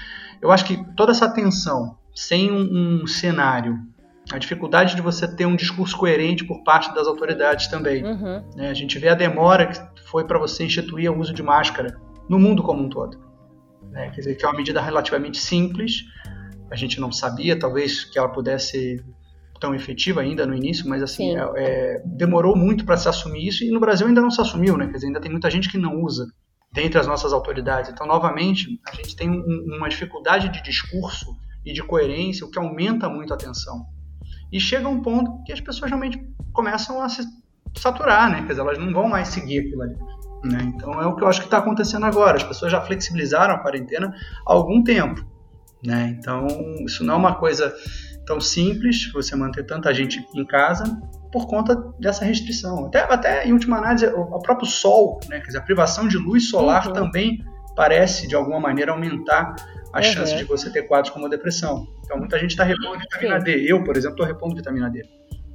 [0.40, 3.78] eu acho que toda essa atenção, sem um, um, cenário,
[4.32, 8.04] a dificuldade de você ter um discurso coerente por parte das autoridades também.
[8.04, 8.42] Uhum.
[8.56, 8.70] Né?
[8.70, 12.38] A gente vê a demora que foi para você instituir o uso de máscara no
[12.38, 13.18] mundo como um todo.
[13.90, 14.10] Né?
[14.10, 16.04] Quer dizer, que é uma medida relativamente simples.
[16.70, 19.04] A gente não sabia, talvez, que ela pudesse
[19.64, 23.64] tão efetiva ainda no início, mas assim, é, é, demorou muito para se assumir isso
[23.64, 24.86] e no Brasil ainda não se assumiu, né?
[24.88, 26.26] Quer dizer, ainda tem muita gente que não usa
[26.70, 27.90] dentre as nossas autoridades.
[27.90, 32.58] Então, novamente, a gente tem um, uma dificuldade de discurso e de coerência, o que
[32.58, 33.86] aumenta muito a tensão.
[34.52, 36.20] E chega um ponto que as pessoas realmente
[36.52, 37.22] começam a se
[37.74, 38.42] saturar, né?
[38.42, 39.96] Quer dizer, elas não vão mais seguir aquilo ali.
[40.44, 40.74] Né?
[40.76, 42.36] Então é o que eu acho que está acontecendo agora.
[42.36, 44.14] As pessoas já flexibilizaram a quarentena
[44.46, 45.24] há algum tempo.
[45.82, 46.16] Né?
[46.18, 46.46] Então
[46.84, 47.74] isso não é uma coisa
[48.26, 50.84] tão simples, você manter tanta gente em casa
[51.32, 52.86] por conta dessa restrição.
[52.86, 55.40] Até, até em última análise, o, o próprio sol, né?
[55.40, 56.92] Quer dizer, a privação de luz solar uhum.
[56.92, 59.56] também parece, de alguma maneira, aumentar
[59.92, 60.04] a uhum.
[60.04, 61.86] chance de você ter quadros como a depressão.
[62.04, 63.44] Então, muita gente está repondo vitamina Sim.
[63.44, 63.72] D.
[63.72, 65.04] Eu, por exemplo, estou repondo vitamina D.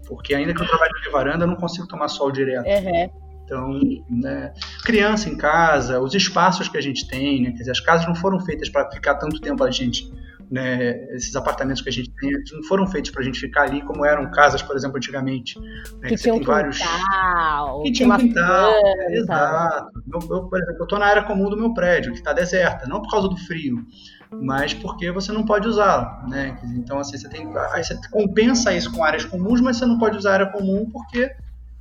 [0.05, 2.67] Porque ainda que eu trabalhe de varanda, eu não consigo tomar sol direto.
[2.67, 3.09] Uhum.
[3.45, 3.79] Então,
[4.09, 4.53] né,
[4.83, 8.13] criança em casa, os espaços que a gente tem, né, quer dizer, as casas não
[8.13, 10.11] foram feitas para ficar tanto tempo a gente
[10.49, 13.81] né, esses apartamentos que a gente tem não foram feitos para a gente ficar ali
[13.83, 15.59] como eram casas, por exemplo, antigamente.
[15.59, 16.79] Né, que, tinha um vários...
[16.79, 18.73] quintal, que tinha um quintal,
[19.11, 20.03] exato.
[20.11, 22.87] Eu, eu, por exemplo, eu estou na área comum do meu prédio, que está deserta,
[22.87, 23.85] não por causa do frio,
[24.31, 26.59] mas porque você não pode usá-la, né?
[26.75, 30.17] Então, assim, você tem, aí você compensa isso com áreas comuns, mas você não pode
[30.17, 31.31] usar a área comum porque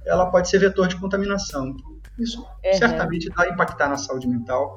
[0.07, 1.74] ela pode ser vetor de contaminação.
[2.18, 2.74] Isso uhum.
[2.74, 4.76] certamente vai impactar na saúde mental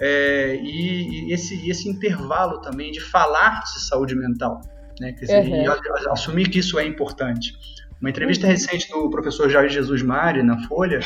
[0.00, 4.60] é, e, e, esse, esse intervalo também de falar de saúde mental,
[5.00, 5.12] né?
[5.12, 6.12] Dizer, uhum.
[6.12, 7.52] assumir que isso é importante.
[8.00, 8.52] Uma entrevista uhum.
[8.52, 11.00] recente do professor Jair Jesus Mari na Folha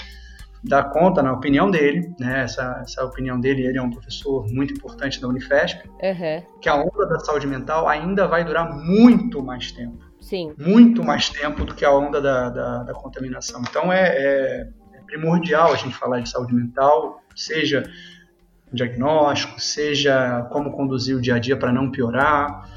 [0.62, 4.74] dá conta, na opinião dele, né, essa, essa opinião dele, ele é um professor muito
[4.74, 6.42] importante da Unifesp, uhum.
[6.60, 9.98] que a onda da saúde mental ainda vai durar muito mais tempo.
[10.20, 10.52] Sim.
[10.58, 13.62] Muito mais tempo do que a onda da, da, da contaminação.
[13.68, 17.82] Então é, é, é primordial a gente falar de saúde mental, seja
[18.72, 22.68] diagnóstico, seja como conduzir o dia a dia para não piorar.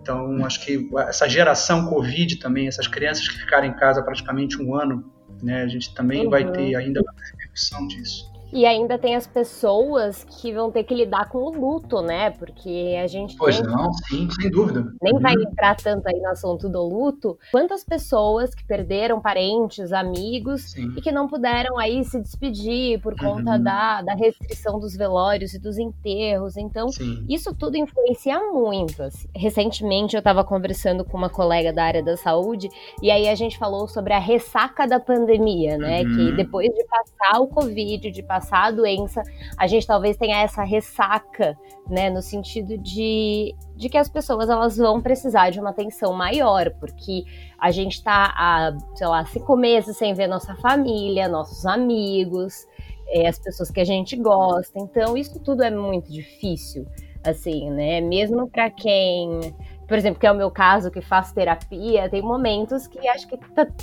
[0.00, 4.74] Então, acho que essa geração Covid também, essas crianças que ficaram em casa praticamente um
[4.74, 6.30] ano, né, a gente também uhum.
[6.30, 8.27] vai ter ainda uma repercussão disso.
[8.52, 12.30] E ainda tem as pessoas que vão ter que lidar com o luto, né?
[12.30, 13.36] Porque a gente.
[13.36, 13.66] Pois tem...
[13.66, 14.90] não, sim, sem dúvida.
[15.02, 15.20] Nem uhum.
[15.20, 17.38] vai entrar tanto aí no assunto do luto.
[17.50, 20.94] Quantas pessoas que perderam parentes, amigos sim.
[20.96, 23.62] e que não puderam aí se despedir por conta uhum.
[23.62, 26.56] da, da restrição dos velórios e dos enterros.
[26.56, 27.24] Então, sim.
[27.28, 29.02] isso tudo influencia muito.
[29.02, 29.28] Assim.
[29.36, 32.70] Recentemente eu estava conversando com uma colega da área da saúde
[33.02, 36.00] e aí a gente falou sobre a ressaca da pandemia, né?
[36.02, 36.16] Uhum.
[36.16, 39.22] Que depois de passar o Covid, de passar passar a doença,
[39.56, 44.76] a gente talvez tenha essa ressaca, né, no sentido de, de que as pessoas elas
[44.76, 47.24] vão precisar de uma atenção maior, porque
[47.58, 52.66] a gente está há, sei lá, cinco meses sem ver nossa família, nossos amigos,
[53.08, 56.86] é, as pessoas que a gente gosta, então isso tudo é muito difícil,
[57.24, 59.54] assim, né, mesmo para quem
[59.88, 63.38] por exemplo, que é o meu caso, que faço terapia, tem momentos que acho que,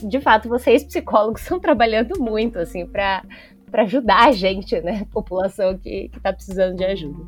[0.07, 3.23] de fato, vocês psicólogos estão trabalhando muito, assim, para
[3.75, 5.01] para ajudar a gente, né?
[5.01, 7.19] A população que está precisando de ajuda.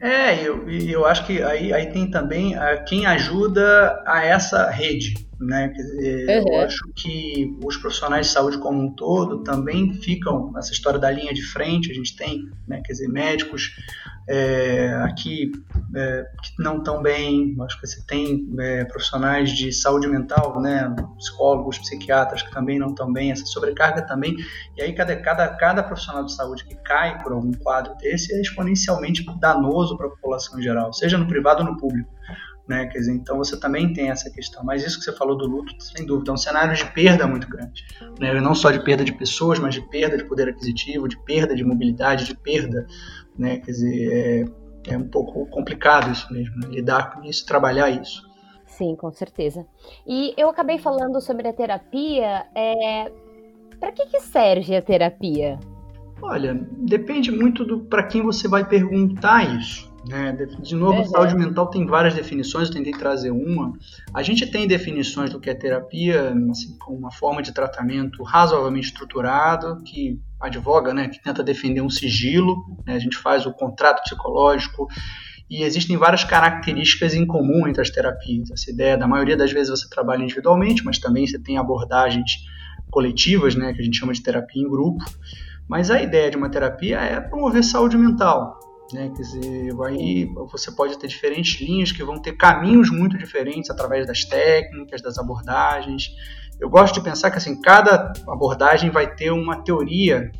[0.00, 5.14] É, eu, eu acho que aí, aí tem também a, quem ajuda a essa rede,
[5.40, 5.68] né?
[5.68, 6.54] Dizer, uhum.
[6.54, 11.10] Eu acho que os profissionais de saúde como um todo também ficam nessa história da
[11.10, 11.90] linha de frente.
[11.90, 13.72] A gente tem, né, quer dizer, médicos
[14.28, 15.52] é, aqui
[15.94, 17.54] é, que não estão bem.
[17.60, 22.88] Acho que você tem é, profissionais de saúde mental, né, psicólogos, psiquiatras que também não
[22.88, 23.30] estão bem.
[23.30, 24.36] Essa sobrecarga também.
[24.76, 28.40] E aí cada, cada, cada profissional de saúde que cai por algum quadro desse é
[28.40, 32.10] exponencialmente danoso para a população em geral, seja no privado ou no público.
[32.68, 32.86] Né?
[32.86, 34.64] Quer dizer, então você também tem essa questão.
[34.64, 37.48] Mas isso que você falou do luto, sem dúvida, é um cenário de perda muito
[37.48, 37.84] grande.
[38.18, 38.40] Né?
[38.40, 41.64] Não só de perda de pessoas, mas de perda de poder aquisitivo, de perda de
[41.64, 42.86] mobilidade, de perda
[43.38, 43.58] né?
[43.58, 44.12] Quer dizer,
[44.86, 46.68] é, é um pouco complicado isso mesmo, né?
[46.68, 48.26] lidar com isso, trabalhar isso.
[48.64, 49.66] Sim, com certeza.
[50.06, 52.46] E eu acabei falando sobre a terapia.
[52.54, 53.10] É...
[53.78, 55.58] Para que, que serve a terapia?
[56.20, 59.94] Olha, depende muito do para quem você vai perguntar isso.
[60.08, 60.32] Né?
[60.60, 61.04] De novo, uhum.
[61.04, 63.72] saúde mental tem várias definições, eu tentei trazer uma.
[64.14, 68.86] A gente tem definições do que é terapia, assim, como uma forma de tratamento razoavelmente
[68.86, 72.94] estruturado, que advoga, né, que tenta defender um sigilo, né?
[72.94, 74.86] a gente faz o contrato psicológico,
[75.48, 78.50] e existem várias características em comum entre as terapias.
[78.50, 82.30] Essa ideia, da maioria das vezes você trabalha individualmente, mas também você tem abordagens
[82.90, 85.04] coletivas, né, que a gente chama de terapia em grupo.
[85.68, 88.65] Mas a ideia de uma terapia é promover saúde mental.
[88.92, 89.10] Né?
[89.14, 94.06] Quer dizer, aí você pode ter diferentes linhas que vão ter caminhos muito diferentes através
[94.06, 96.10] das técnicas, das abordagens.
[96.60, 100.30] Eu gosto de pensar que assim, cada abordagem vai ter uma teoria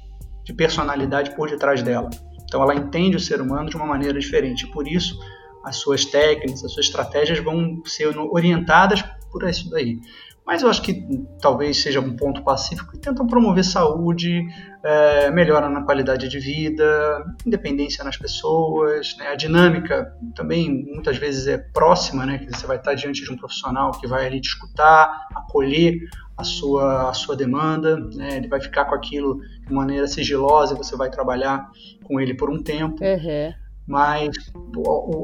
[0.44, 2.09] de personalidade por detrás dela.
[2.44, 4.66] Então ela entende o ser humano de uma maneira diferente.
[4.68, 5.18] Por isso,
[5.64, 10.00] as suas técnicas, as suas estratégias vão ser orientadas por isso daí.
[10.46, 11.04] Mas eu acho que
[11.40, 14.46] talvez seja um ponto pacífico e tentam promover saúde,
[14.82, 19.28] é, melhora na qualidade de vida, independência nas pessoas, né?
[19.28, 22.38] a dinâmica também muitas vezes é próxima, né?
[22.38, 25.98] que você vai estar diante de um profissional que vai ali te escutar, acolher
[26.37, 28.37] a sua, a sua demanda, né?
[28.37, 31.68] ele vai ficar com aquilo de maneira sigilosa você vai trabalhar
[32.04, 33.02] com ele por um tempo.
[33.02, 34.35] Uhum mas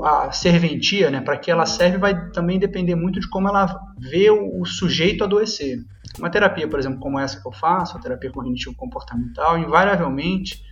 [0.04, 3.66] a serventia, né, para que ela serve, vai também depender muito de como ela
[3.98, 5.78] vê o sujeito adoecer.
[6.18, 10.62] Uma terapia, por exemplo, como essa que eu faço, a terapia cognitivo-comportamental, invariavelmente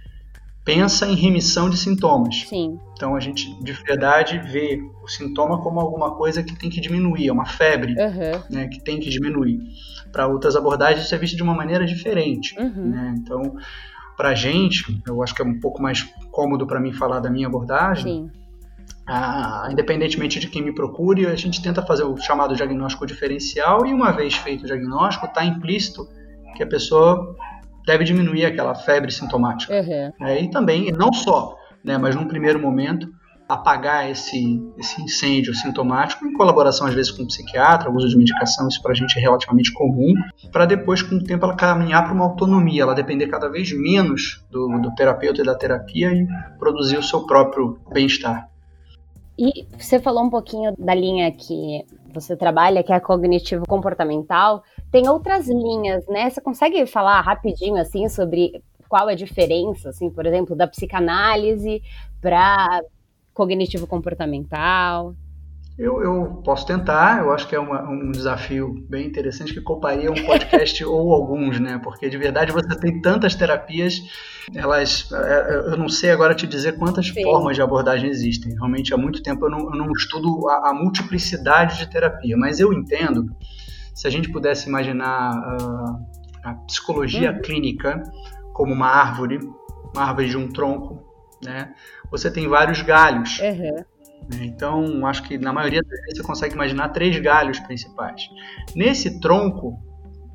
[0.64, 2.44] pensa em remissão de sintomas.
[2.48, 2.78] Sim.
[2.92, 7.28] Então a gente de verdade vê o sintoma como alguma coisa que tem que diminuir,
[7.28, 8.42] é uma febre, uhum.
[8.50, 9.58] né, que tem que diminuir.
[10.12, 12.54] Para outras abordagens isso é visto de uma maneira diferente.
[12.58, 12.90] Uhum.
[12.90, 13.14] Né?
[13.18, 13.56] Então
[14.20, 17.30] para a gente, eu acho que é um pouco mais cômodo para mim falar da
[17.30, 18.30] minha abordagem.
[19.06, 23.94] Ah, independentemente de quem me procure, a gente tenta fazer o chamado diagnóstico diferencial e
[23.94, 26.06] uma vez feito o diagnóstico, está implícito
[26.54, 27.34] que a pessoa
[27.86, 29.72] deve diminuir aquela febre sintomática.
[29.72, 30.12] Uhum.
[30.26, 33.08] É, e também, não só, né, mas num primeiro momento,
[33.52, 38.68] apagar esse, esse incêndio sintomático, em colaboração às vezes com o psiquiatra, uso de medicação,
[38.68, 40.14] isso para a gente é relativamente comum,
[40.52, 44.44] para depois, com o tempo, ela caminhar para uma autonomia, ela depender cada vez menos
[44.50, 46.26] do, do terapeuta e da terapia e
[46.58, 48.48] produzir o seu próprio bem-estar.
[49.38, 54.62] E você falou um pouquinho da linha que você trabalha, que é a cognitivo comportamental.
[54.92, 56.28] Tem outras linhas, né?
[56.28, 61.80] Você consegue falar rapidinho assim sobre qual é a diferença, assim, por exemplo, da psicanálise
[62.20, 62.82] para
[63.32, 65.14] cognitivo comportamental?
[65.80, 70.10] Eu, eu, posso tentar, eu acho que é uma, um desafio bem interessante que coparia
[70.10, 71.80] um podcast ou alguns, né?
[71.82, 73.98] Porque de verdade você tem tantas terapias,
[74.54, 75.10] elas.
[75.10, 77.22] É, é, eu não sei agora te dizer quantas Sim.
[77.22, 78.52] formas de abordagem existem.
[78.52, 82.60] Realmente há muito tempo eu não, eu não estudo a, a, multiplicidade de terapia, mas
[82.60, 83.34] eu entendo,
[83.94, 86.06] se a gente pudesse imaginar uh,
[86.44, 87.40] a psicologia uhum.
[87.40, 88.02] clínica
[88.52, 89.38] como uma árvore,
[89.94, 91.09] uma árvore de um tronco,
[91.42, 91.74] né?
[92.10, 93.38] Você tem vários galhos.
[93.40, 93.84] Uhum.
[94.42, 98.28] Então, acho que na maioria das vezes você consegue imaginar três galhos principais.
[98.76, 99.78] Nesse tronco,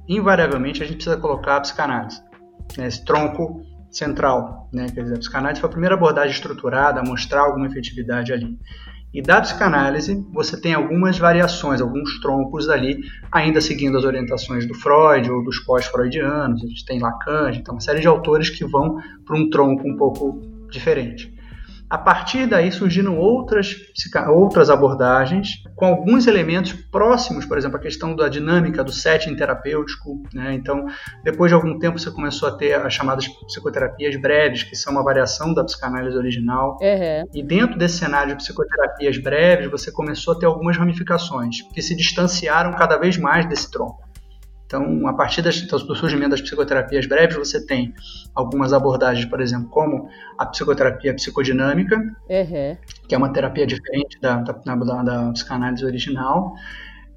[0.07, 2.21] invariavelmente, a gente precisa colocar a psicanálise.
[2.77, 2.87] Né?
[2.87, 4.69] Esse tronco central.
[4.73, 4.87] Né?
[4.93, 8.59] Quer dizer, a psicanálise foi a primeira abordagem estruturada a mostrar alguma efetividade ali.
[9.13, 12.99] E da psicanálise, você tem algumas variações, alguns troncos ali,
[13.31, 16.61] ainda seguindo as orientações do Freud ou dos pós-freudianos.
[16.61, 19.49] A gente tem Lacan, a gente tem uma série de autores que vão para um
[19.49, 20.41] tronco um pouco
[20.75, 21.35] diferente.
[21.87, 23.75] A partir daí surgiram outras,
[24.27, 30.23] outras abordagens com alguns elementos próximos, por exemplo, a questão da dinâmica do setting terapêutico.
[30.33, 30.55] Né?
[30.55, 30.87] Então,
[31.23, 35.03] depois de algum tempo, você começou a ter as chamadas psicoterapias breves, que são uma
[35.03, 36.77] variação da psicanálise original.
[36.81, 37.29] Uhum.
[37.33, 41.95] E dentro desse cenário de psicoterapias breves, você começou a ter algumas ramificações que se
[41.95, 44.04] distanciaram cada vez mais desse tronco.
[44.65, 47.93] Então, a partir das, do surgimento das psicoterapias breves, você tem
[48.33, 52.77] algumas abordagens, por exemplo, como a psicoterapia psicodinâmica, uhum.
[53.07, 56.55] que é uma terapia diferente da, da, da, da psicanálise original,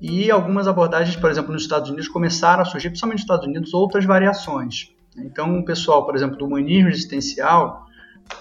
[0.00, 3.74] e algumas abordagens, por exemplo, nos Estados Unidos, começaram a surgir, principalmente nos Estados Unidos,
[3.74, 4.92] outras variações.
[5.16, 7.88] Então, o pessoal, por exemplo, do humanismo existencial,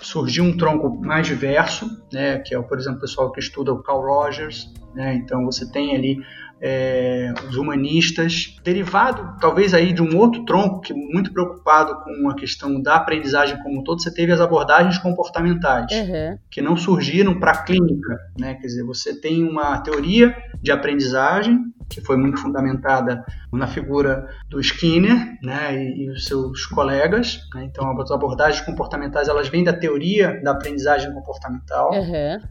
[0.01, 3.81] surgiu um tronco mais diverso, né, que é, por exemplo, o pessoal que estuda o
[3.81, 6.17] Carl Rogers, né, então você tem ali
[6.61, 12.35] é, os humanistas, derivado talvez aí de um outro tronco que muito preocupado com a
[12.35, 16.37] questão da aprendizagem como um todo, você teve as abordagens comportamentais, uhum.
[16.49, 18.55] que não surgiram para a clínica, né?
[18.55, 24.59] Quer dizer, você tem uma teoria de aprendizagem que foi muito fundamentada na figura do
[24.59, 27.39] Skinner, né, e, e os seus colegas.
[27.55, 27.63] Né?
[27.63, 31.91] Então, as abordagens comportamentais elas vêm da teoria da aprendizagem comportamental.
[31.93, 32.41] Uhum.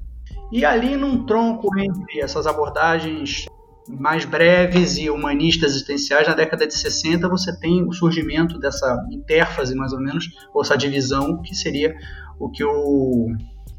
[0.50, 3.46] E ali num tronco entre essas abordagens
[3.88, 9.74] mais breves e humanistas existenciais, na década de 60 você tem o surgimento dessa interfase,
[9.74, 11.94] mais ou menos, ou essa divisão, que seria
[12.38, 13.28] o que o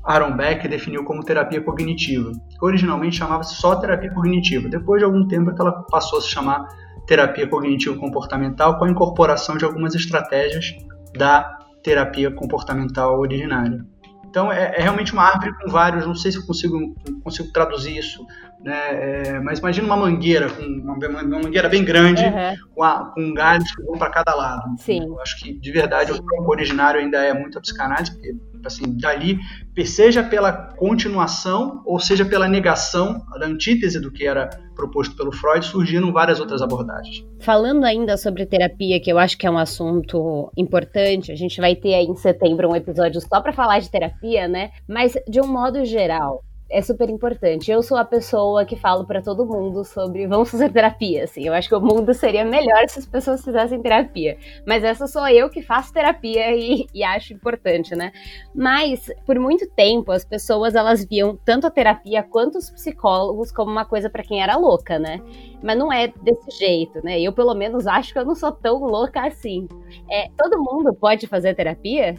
[0.03, 2.31] Aaron Beck definiu como terapia cognitiva.
[2.61, 4.69] Originalmente chamava-se só terapia cognitiva.
[4.69, 6.67] Depois de algum tempo ela passou a se chamar
[7.05, 10.75] terapia cognitivo-comportamental com a incorporação de algumas estratégias
[11.17, 13.85] da terapia comportamental originária.
[14.29, 17.97] Então é, é, realmente uma árvore com vários, não sei se eu consigo, consigo traduzir
[17.97, 18.25] isso
[18.63, 19.23] né?
[19.23, 22.55] É, mas imagina uma mangueira, uma, uma mangueira bem grande, uhum.
[22.73, 24.63] com, a, com galhos que vão para cada lado.
[24.79, 25.05] Sim.
[25.05, 26.21] Eu acho que, de verdade, Sim.
[26.21, 29.39] o originário ainda é muito a psicanálise, porque, assim, dali,
[29.85, 35.65] seja pela continuação ou seja pela negação, da antítese do que era proposto pelo Freud,
[35.65, 37.25] surgiram várias outras abordagens.
[37.39, 41.75] Falando ainda sobre terapia, que eu acho que é um assunto importante, a gente vai
[41.75, 44.71] ter aí em setembro um episódio só para falar de terapia, né?
[44.87, 47.71] Mas, de um modo geral, é super importante.
[47.71, 51.45] Eu sou a pessoa que falo para todo mundo sobre vamos fazer terapia, assim.
[51.45, 54.37] Eu acho que o mundo seria melhor se as pessoas fizessem terapia.
[54.65, 58.11] Mas essa sou eu que faço terapia e, e acho importante, né?
[58.53, 63.71] Mas por muito tempo as pessoas elas viam tanto a terapia quanto os psicólogos como
[63.71, 65.21] uma coisa para quem era louca, né?
[65.63, 67.19] Mas não é desse jeito, né?
[67.19, 69.67] Eu pelo menos acho que eu não sou tão louca assim.
[70.09, 72.15] É, todo mundo pode fazer terapia?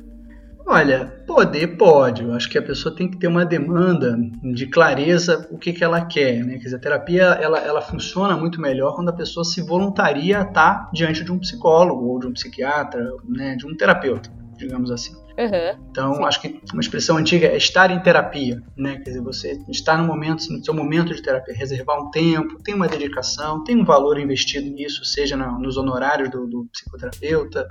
[0.70, 2.22] Olha, poder pode.
[2.22, 4.18] Eu acho que a pessoa tem que ter uma demanda
[4.52, 6.44] de clareza o que, que ela quer.
[6.44, 6.58] Né?
[6.58, 10.42] Quer dizer, a terapia ela, ela funciona muito melhor quando a pessoa se voluntaria a
[10.42, 13.56] estar diante de um psicólogo ou de um psiquiatra, né?
[13.56, 15.14] de um terapeuta, digamos assim.
[15.38, 16.24] Uhum, então, sim.
[16.24, 18.96] acho que uma expressão antiga é estar em terapia, né?
[18.96, 22.74] Quer dizer, você estar no momento, no seu momento de terapia, reservar um tempo, tem
[22.74, 27.68] uma dedicação, tem um valor investido nisso, seja nos honorários do, do psicoterapeuta,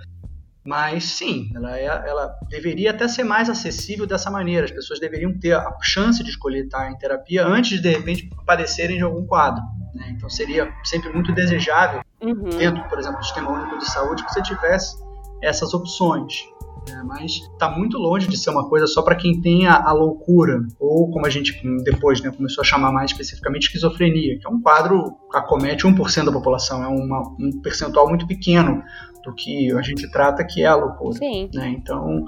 [0.68, 4.66] mas sim, ela, é, ela deveria até ser mais acessível dessa maneira.
[4.66, 8.30] As pessoas deveriam ter a chance de escolher estar em terapia antes de, de repente,
[8.46, 9.64] padecerem de algum quadro.
[9.96, 10.10] Né?
[10.10, 12.50] Então seria sempre muito desejável, uhum.
[12.50, 14.98] dentro, por exemplo, do Sistema Único de Saúde, que você tivesse
[15.42, 16.44] essas opções.
[16.86, 17.02] Né?
[17.06, 20.68] Mas está muito longe de ser uma coisa só para quem tem a, a, loucura,
[20.78, 24.62] ou como a gente depois né, começou a chamar mais especificamente esquizofrenia, que é um
[24.62, 28.84] quadro que acomete 1% da população, é uma, um percentual muito pequeno
[29.28, 31.18] do que a gente trata, que é a loucura.
[31.18, 31.50] Sim.
[31.54, 31.70] Né?
[31.70, 32.26] Então,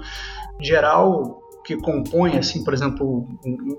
[0.60, 3.26] em geral, que compõe, assim, por exemplo,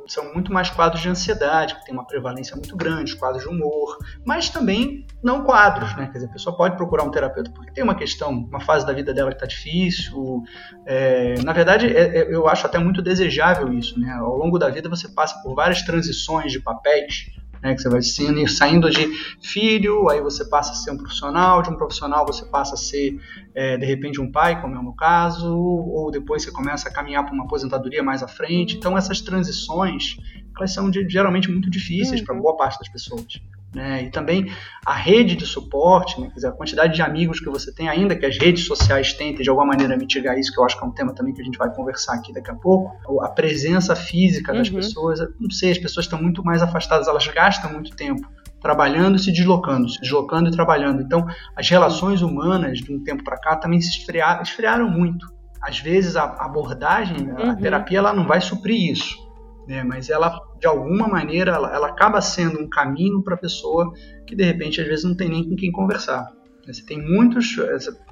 [0.07, 3.97] são muito mais quadros de ansiedade, que tem uma prevalência muito grande, quadros de humor,
[4.25, 6.05] mas também não quadros, né?
[6.07, 8.93] Quer dizer, a pessoa pode procurar um terapeuta porque tem uma questão, uma fase da
[8.93, 10.43] vida dela que está difícil.
[10.85, 14.11] É, na verdade, é, é, eu acho até muito desejável isso, né?
[14.13, 17.31] Ao longo da vida você passa por várias transições de papéis
[17.61, 19.07] né, que você vai sendo, saindo de
[19.41, 23.19] filho, aí você passa a ser um profissional, de um profissional você passa a ser,
[23.53, 26.93] é, de repente, um pai, como é o meu caso, ou depois você começa a
[26.93, 28.77] caminhar para uma aposentadoria mais à frente.
[28.77, 30.17] Então, essas transições,
[30.57, 32.25] elas são de, geralmente muito difíceis uhum.
[32.25, 33.39] para boa parte das pessoas.
[33.73, 34.03] Né?
[34.03, 34.51] E também
[34.85, 36.29] a rede de suporte, né?
[36.35, 39.49] dizer, a quantidade de amigos que você tem, ainda que as redes sociais tentem de
[39.49, 41.57] alguma maneira mitigar isso, que eu acho que é um tema também que a gente
[41.57, 44.75] vai conversar aqui daqui a pouco, a presença física das uhum.
[44.75, 48.27] pessoas, não sei, as pessoas estão muito mais afastadas, elas gastam muito tempo
[48.59, 51.01] trabalhando e se deslocando, se deslocando e trabalhando.
[51.01, 55.25] Então, as relações humanas de um tempo para cá também se esfriaram, esfriaram muito.
[55.61, 57.51] Às vezes a abordagem, uhum.
[57.51, 59.30] a terapia, ela não vai suprir isso
[59.71, 59.83] né?
[59.85, 63.93] Mas ela, de alguma maneira, ela, ela acaba sendo um caminho para a pessoa
[64.27, 66.29] que de repente às vezes não tem nem com quem conversar.
[66.67, 67.55] Você tem muitos,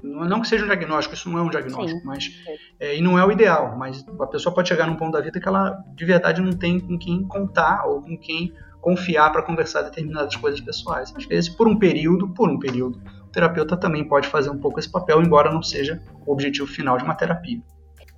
[0.01, 2.05] não que seja um diagnóstico, isso não é um diagnóstico, Sim.
[2.05, 2.31] mas
[2.79, 3.77] é, e não é o ideal.
[3.77, 6.79] Mas a pessoa pode chegar num ponto da vida que ela de verdade não tem
[6.79, 11.13] com quem contar ou com quem confiar para conversar determinadas coisas pessoais.
[11.15, 14.79] Às vezes, por um período, por um período, o terapeuta também pode fazer um pouco
[14.79, 17.61] esse papel, embora não seja o objetivo final de uma terapia.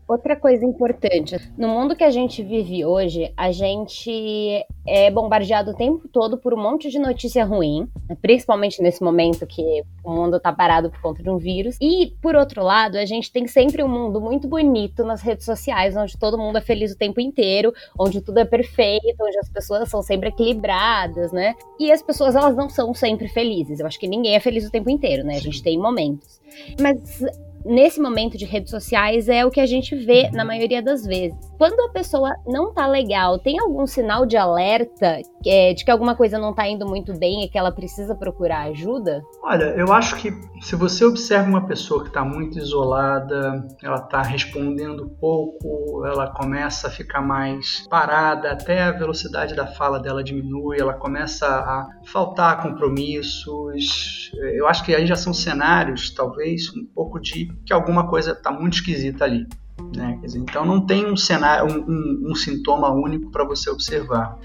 [0.08, 5.76] Outra coisa importante, no mundo que a gente vive hoje, a gente é bombardeado o
[5.76, 8.18] tempo todo por um monte de notícia ruim, né?
[8.22, 11.78] principalmente nesse momento que o mundo tá parado por conta de um vírus.
[11.80, 15.96] E, por outro lado, a gente tem sempre um mundo muito bonito nas redes sociais,
[15.96, 19.88] onde todo mundo é feliz o tempo inteiro, onde tudo é perfeito, onde as pessoas
[19.90, 21.56] são sempre equilibradas, né?
[21.80, 23.80] E as pessoas, elas não são sempre felizes.
[23.80, 25.36] Eu acho que ninguém é feliz o tempo inteiro, né?
[25.36, 26.42] A gente tem momentos.
[26.80, 27.24] Mas
[27.66, 31.38] nesse momento de redes sociais é o que a gente vê na maioria das vezes.
[31.58, 36.16] Quando a pessoa não tá legal, tem algum sinal de alerta é, de que alguma
[36.16, 39.22] coisa não tá indo muito bem e que ela precisa procurar ajuda?
[39.44, 44.22] Olha, eu acho que se você observa uma pessoa que está muito isolada, ela está
[44.22, 50.80] respondendo pouco, ela começa a ficar mais parada, até a velocidade da fala dela diminui,
[50.80, 54.32] ela começa a faltar compromissos.
[54.56, 58.52] Eu acho que aí já são cenários, talvez, um pouco de que alguma coisa está
[58.52, 59.48] muito esquisita ali.
[59.96, 60.20] Né?
[60.22, 64.38] Dizer, então não tem um cenário, um, um, um sintoma único para você observar.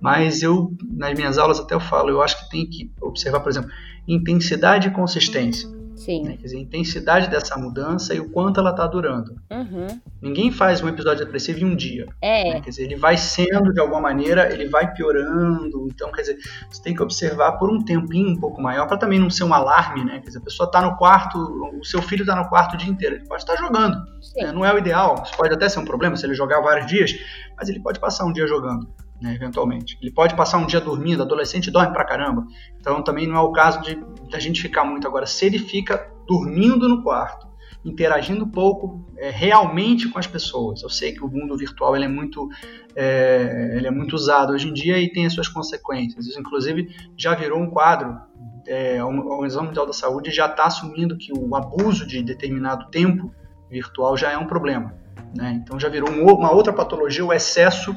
[0.00, 3.50] Mas eu, nas minhas aulas até eu falo, eu acho que tem que observar, por
[3.50, 3.70] exemplo,
[4.06, 5.68] intensidade e consistência.
[5.96, 6.24] Sim.
[6.24, 6.36] Né?
[6.36, 9.36] Quer dizer, a intensidade dessa mudança e o quanto ela está durando.
[9.50, 10.00] Uhum.
[10.20, 12.06] Ninguém faz um episódio depressivo em um dia.
[12.20, 12.54] É.
[12.54, 12.60] Né?
[12.60, 15.88] Quer dizer, ele vai sendo de alguma maneira, ele vai piorando.
[15.92, 16.38] Então, quer dizer,
[16.70, 19.54] você tem que observar por um tempinho um pouco maior para também não ser um
[19.54, 20.20] alarme, né?
[20.20, 22.90] Quer dizer, a pessoa está no quarto, o seu filho está no quarto o dia
[22.90, 23.16] inteiro.
[23.16, 23.96] Ele pode estar jogando.
[24.36, 24.52] Né?
[24.52, 25.22] Não é o ideal.
[25.24, 27.12] Isso pode até ser um problema se ele jogar vários dias,
[27.56, 28.88] mas ele pode passar um dia jogando
[29.22, 29.96] né, eventualmente.
[30.02, 32.44] Ele pode passar um dia dormindo, adolescente dorme pra caramba.
[32.80, 33.96] Então também não é o caso de
[34.32, 35.26] a gente ficar muito agora.
[35.26, 37.46] Se ele fica dormindo no quarto,
[37.84, 40.82] interagindo pouco é, realmente com as pessoas.
[40.82, 42.48] Eu sei que o mundo virtual ele é muito
[42.96, 46.26] é, ele é muito usado hoje em dia e tem as suas consequências.
[46.26, 48.18] Isso inclusive já virou um quadro.
[48.66, 53.32] É, o Organização Mundial da Saúde já está assumindo que o abuso de determinado tempo
[53.70, 54.94] virtual já é um problema.
[55.36, 55.60] Né?
[55.62, 57.96] Então já virou uma outra patologia, o excesso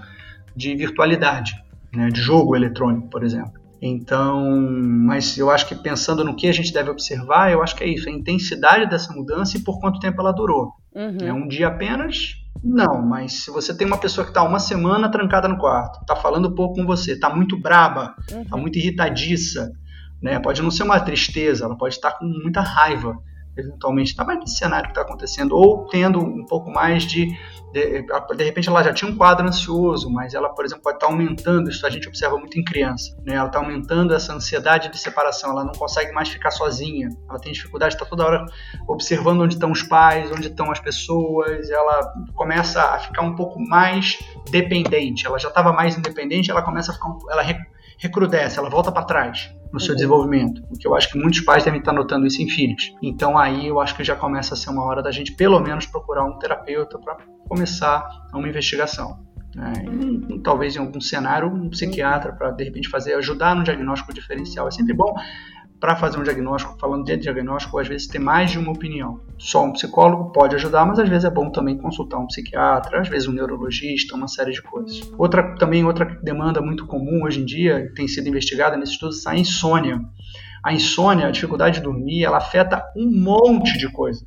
[0.55, 1.53] de virtualidade,
[1.93, 3.53] né, de jogo eletrônico, por exemplo.
[3.81, 7.83] Então, mas eu acho que pensando no que a gente deve observar, eu acho que
[7.83, 10.73] é isso, a intensidade dessa mudança e por quanto tempo ela durou.
[10.93, 11.17] Uhum.
[11.21, 12.35] É um dia apenas?
[12.63, 16.15] Não, mas se você tem uma pessoa que está uma semana trancada no quarto, está
[16.15, 18.61] falando pouco com você, está muito braba, está uhum.
[18.61, 19.71] muito irritadiça,
[20.21, 20.39] né?
[20.39, 23.15] Pode não ser uma tristeza, ela pode estar com muita raiva
[23.57, 27.27] eventualmente está mais nesse cenário que está acontecendo, ou tendo um pouco mais de,
[27.71, 28.43] de, de.
[28.43, 31.69] repente ela já tinha um quadro ansioso, mas ela, por exemplo, pode estar tá aumentando,
[31.69, 33.35] isso a gente observa muito em criança, né?
[33.35, 37.51] Ela está aumentando essa ansiedade de separação, ela não consegue mais ficar sozinha, ela tem
[37.51, 38.45] dificuldade de estar toda hora
[38.87, 43.59] observando onde estão os pais, onde estão as pessoas, ela começa a ficar um pouco
[43.59, 47.41] mais dependente, ela já estava mais independente, ela começa a ficar, ela
[47.97, 49.95] recrudesce, ela volta para trás no seu uhum.
[49.95, 50.61] desenvolvimento.
[50.67, 52.93] Porque eu acho que muitos pais devem estar notando isso em filhos.
[53.01, 55.85] Então aí eu acho que já começa a ser uma hora da gente pelo menos
[55.85, 57.17] procurar um terapeuta para
[57.47, 59.19] começar uma investigação.
[59.55, 59.73] Né?
[60.29, 64.67] E, talvez em algum cenário um psiquiatra para de repente fazer ajudar no diagnóstico diferencial.
[64.67, 65.13] É sempre bom
[65.79, 69.19] para fazer um diagnóstico, falando de diagnóstico, às vezes ter mais de uma opinião.
[69.37, 73.09] Só um psicólogo pode ajudar, mas às vezes é bom também consultar um psiquiatra, às
[73.09, 75.01] vezes um neurologista, uma série de coisas.
[75.17, 79.29] Outra também outra demanda muito comum hoje em dia, tem sido investigada nesse estudo, é
[79.29, 80.01] a insônia.
[80.63, 84.25] A insônia, a dificuldade de dormir, ela afeta um monte de coisa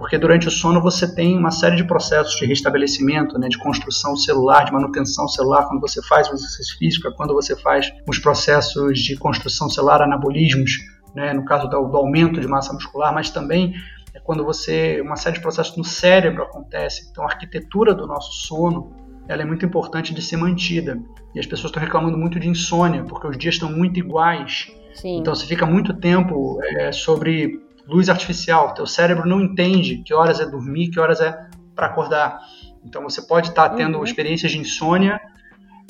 [0.00, 4.16] porque durante o sono você tem uma série de processos de restabelecimento, né, de construção
[4.16, 8.18] celular, de manutenção celular, quando você faz o exercício físico, é quando você faz os
[8.18, 10.70] processos de construção celular, anabolismos,
[11.14, 13.74] né, no caso do, do aumento de massa muscular, mas também
[14.14, 17.06] é quando você uma série de processos no cérebro acontece.
[17.10, 18.96] Então a arquitetura do nosso sono
[19.28, 20.98] ela é muito importante de ser mantida.
[21.34, 24.72] E as pessoas estão reclamando muito de insônia, porque os dias estão muito iguais.
[24.94, 25.18] Sim.
[25.18, 27.60] Então você fica muito tempo é, sobre
[27.90, 28.72] luz artificial.
[28.72, 31.36] Teu cérebro não entende que horas é dormir, que horas é
[31.74, 32.40] para acordar.
[32.84, 34.04] Então você pode estar tá tendo uhum.
[34.04, 35.20] experiências de insônia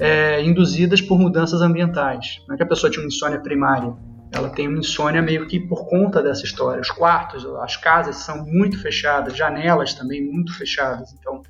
[0.01, 2.43] é, induzidas por mudanças ambientais.
[2.49, 3.95] Não é que a pessoa tinha uma insônia primária.
[4.33, 6.81] Ela tem uma insônia meio que por conta dessa história.
[6.81, 11.13] Os quartos, as casas são muito fechadas, janelas também muito fechadas.
[11.19, 11.43] Então,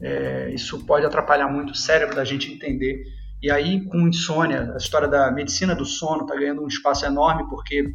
[0.00, 3.04] é, isso pode atrapalhar muito o cérebro da gente entender.
[3.40, 7.48] E aí, com insônia, a história da medicina do sono está ganhando um espaço enorme
[7.48, 7.94] porque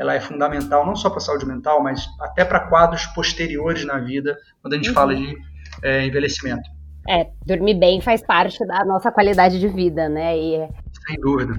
[0.00, 3.98] ela é fundamental não só para a saúde mental, mas até para quadros posteriores na
[3.98, 4.94] vida, quando a gente uhum.
[4.94, 5.36] fala de
[5.82, 6.70] é, envelhecimento.
[7.06, 10.38] É, dormir bem faz parte da nossa qualidade de vida, né?
[10.38, 10.68] E, é
[11.06, 11.52] Sem dúvida.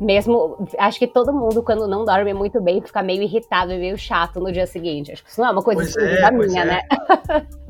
[0.00, 3.98] Mesmo, acho que todo mundo, quando não dorme muito bem, fica meio irritado e meio
[3.98, 5.10] chato no dia seguinte.
[5.12, 6.64] Acho que isso não é uma coisa exclusiva é, minha, é.
[6.64, 6.82] né?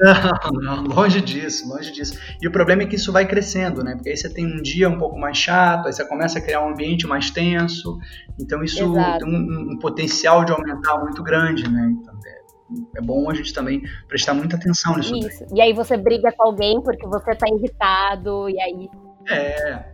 [0.62, 2.18] Não, não, longe disso, longe disso.
[2.40, 3.94] E o problema é que isso vai crescendo, né?
[3.94, 6.64] Porque aí você tem um dia um pouco mais chato, aí você começa a criar
[6.64, 7.98] um ambiente mais tenso,
[8.40, 9.24] então isso Exato.
[9.24, 11.92] tem um, um, potencial de aumentar muito grande, né?
[11.92, 15.14] Então, é, é, bom a gente também prestar muita atenção nisso.
[15.14, 15.46] Isso.
[15.54, 18.90] E aí você briga com alguém porque você tá irritado, e aí.
[19.28, 19.84] É,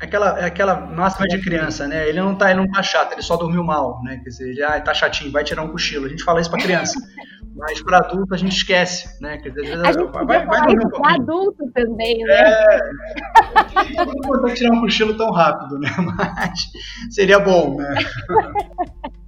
[0.00, 2.08] aquela, aquela máxima de criança, né?
[2.08, 4.16] Ele não tá, ele não tá chato, ele só dormiu mal, né?
[4.22, 6.06] Quer dizer, ele ah, tá chatinho, vai tirar um cochilo.
[6.06, 6.98] A gente fala isso para criança.
[7.58, 9.36] Mas para adulto a gente esquece, né?
[9.38, 11.20] Quer dizer, a gente vai, vai, vai dormir um pouquinho.
[11.20, 12.34] adulto também, né?
[12.34, 15.88] É, não consegue tirar um cochilo tão rápido, né?
[15.98, 16.70] Mas
[17.10, 17.94] seria bom, né?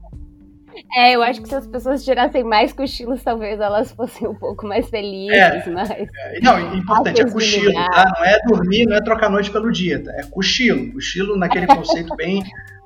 [0.92, 4.66] É, eu acho que se as pessoas tirassem mais cochilos, talvez elas fossem um pouco
[4.66, 5.88] mais felizes, é, mas...
[5.88, 8.12] É, não, importante, é cochilo, tá?
[8.18, 10.10] Não é dormir, não é trocar noite pelo dia, tá?
[10.12, 10.92] É cochilo.
[10.92, 12.42] Cochilo naquele conceito bem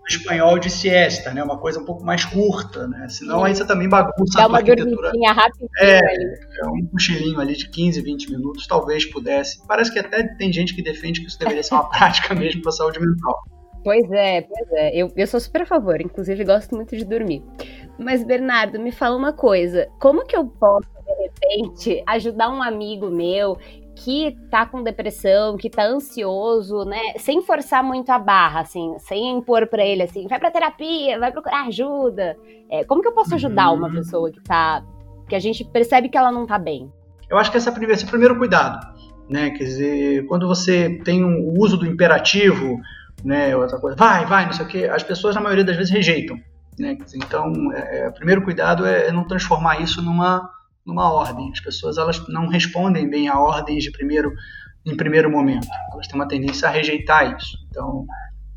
[0.08, 1.42] espanhol de siesta, né?
[1.42, 3.08] Uma coisa um pouco mais curta, né?
[3.08, 3.46] Senão Sim.
[3.46, 5.12] aí você também bagunça Dá a tua arquitetura.
[5.26, 9.66] Rapidinho é, é um cochilinho ali de 15, 20 minutos, talvez pudesse.
[9.66, 12.70] Parece que até tem gente que defende que isso deveria ser uma prática mesmo para
[12.70, 13.34] a saúde mental.
[13.82, 14.96] Pois é, pois é.
[14.96, 17.42] Eu, eu sou super a favor, inclusive gosto muito de dormir.
[17.98, 19.88] Mas, Bernardo, me fala uma coisa.
[20.00, 23.58] Como que eu posso, de repente, ajudar um amigo meu
[23.96, 27.00] que tá com depressão, que tá ansioso, né?
[27.18, 31.30] Sem forçar muito a barra, assim, sem impor para ele assim, vai pra terapia, vai
[31.30, 32.36] procurar ajuda.
[32.70, 33.94] É, como que eu posso ajudar uma uhum.
[33.94, 34.84] pessoa que tá.
[35.28, 36.92] que a gente percebe que ela não tá bem?
[37.30, 38.94] Eu acho que esse é o primeiro cuidado.
[39.28, 39.50] Né?
[39.50, 42.78] Quer dizer, quando você tem o uso do imperativo,
[43.24, 45.90] né, outra coisa, vai, vai, não sei o quê, as pessoas na maioria das vezes
[45.90, 46.38] rejeitam.
[46.78, 46.98] Né?
[47.14, 50.50] Então, é, é, o primeiro cuidado é, é não transformar isso numa,
[50.84, 51.50] numa ordem.
[51.52, 54.32] As pessoas elas não respondem bem a ordens de primeiro,
[54.84, 55.68] em primeiro momento.
[55.92, 57.56] Elas têm uma tendência a rejeitar isso.
[57.68, 58.04] Então,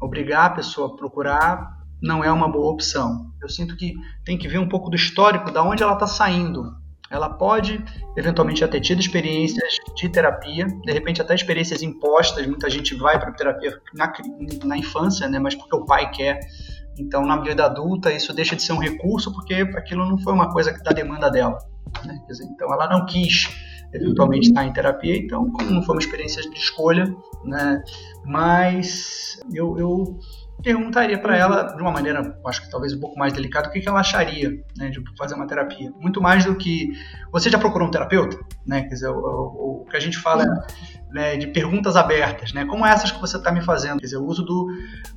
[0.01, 3.31] obrigar a pessoa a procurar não é uma boa opção.
[3.41, 6.75] Eu sinto que tem que ver um pouco do histórico, da onde ela está saindo.
[7.09, 7.83] Ela pode,
[8.17, 12.45] eventualmente, já ter tido experiências de terapia, de repente até experiências impostas.
[12.45, 14.11] Muita gente vai para terapia na,
[14.65, 15.39] na infância, né?
[15.39, 16.39] mas porque o pai quer.
[16.99, 20.51] Então, na vida adulta, isso deixa de ser um recurso porque aquilo não foi uma
[20.51, 21.57] coisa que da demanda dela.
[22.05, 22.19] Né?
[22.27, 23.47] Dizer, então, ela não quis
[23.93, 27.05] eventualmente estar em terapia, então como não foi uma experiência de escolha,
[27.45, 27.81] né?
[28.25, 30.19] Mas eu, eu
[30.61, 33.79] perguntaria para ela de uma maneira, acho que talvez um pouco mais delicada, o que,
[33.79, 35.91] que ela acharia né, de fazer uma terapia.
[35.99, 36.91] Muito mais do que
[37.31, 38.81] você já procurou um terapeuta, né?
[38.81, 40.45] Quer dizer, o, o, o que a gente fala
[41.11, 42.65] né, de perguntas abertas, né?
[42.65, 44.67] Como essas que você está me fazendo, quer dizer, o uso do,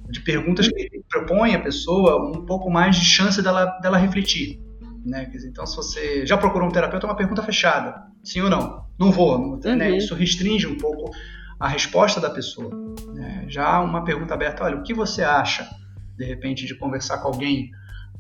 [0.09, 4.61] de perguntas que propõem a pessoa um pouco mais de chance dela, dela refletir.
[5.05, 5.31] Né?
[5.47, 8.03] Então, se você já procurou um terapeuta, é uma pergunta fechada.
[8.23, 8.85] Sim ou não?
[8.99, 9.59] Não vou.
[9.63, 9.91] Não, né?
[9.91, 9.97] uhum.
[9.97, 11.11] Isso restringe um pouco
[11.59, 12.71] a resposta da pessoa.
[13.15, 13.45] Né?
[13.49, 15.69] Já uma pergunta aberta, olha, o que você acha,
[16.17, 17.71] de repente, de conversar com alguém?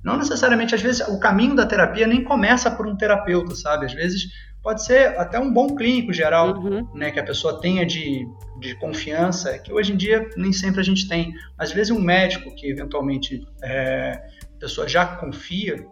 [0.03, 3.87] Não necessariamente, às vezes, o caminho da terapia nem começa por um terapeuta, sabe?
[3.87, 4.31] Às vezes
[4.63, 6.89] pode ser até um bom clínico geral, uhum.
[6.95, 7.11] né?
[7.11, 8.27] Que a pessoa tenha de,
[8.59, 11.35] de confiança, que hoje em dia nem sempre a gente tem.
[11.59, 14.23] Às vezes um médico que eventualmente é,
[14.57, 15.87] a pessoa já confia,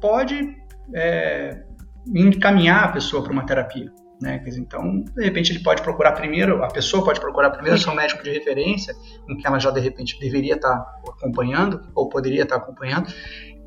[0.00, 0.56] pode
[0.94, 1.62] é,
[2.14, 3.92] encaminhar a pessoa para uma terapia.
[4.20, 4.42] Né?
[4.56, 8.30] Então, de repente, ele pode procurar primeiro, a pessoa pode procurar primeiro seu médico de
[8.30, 8.94] referência,
[9.28, 10.74] em que ela já de repente deveria estar
[11.08, 13.12] acompanhando, ou poderia estar acompanhando,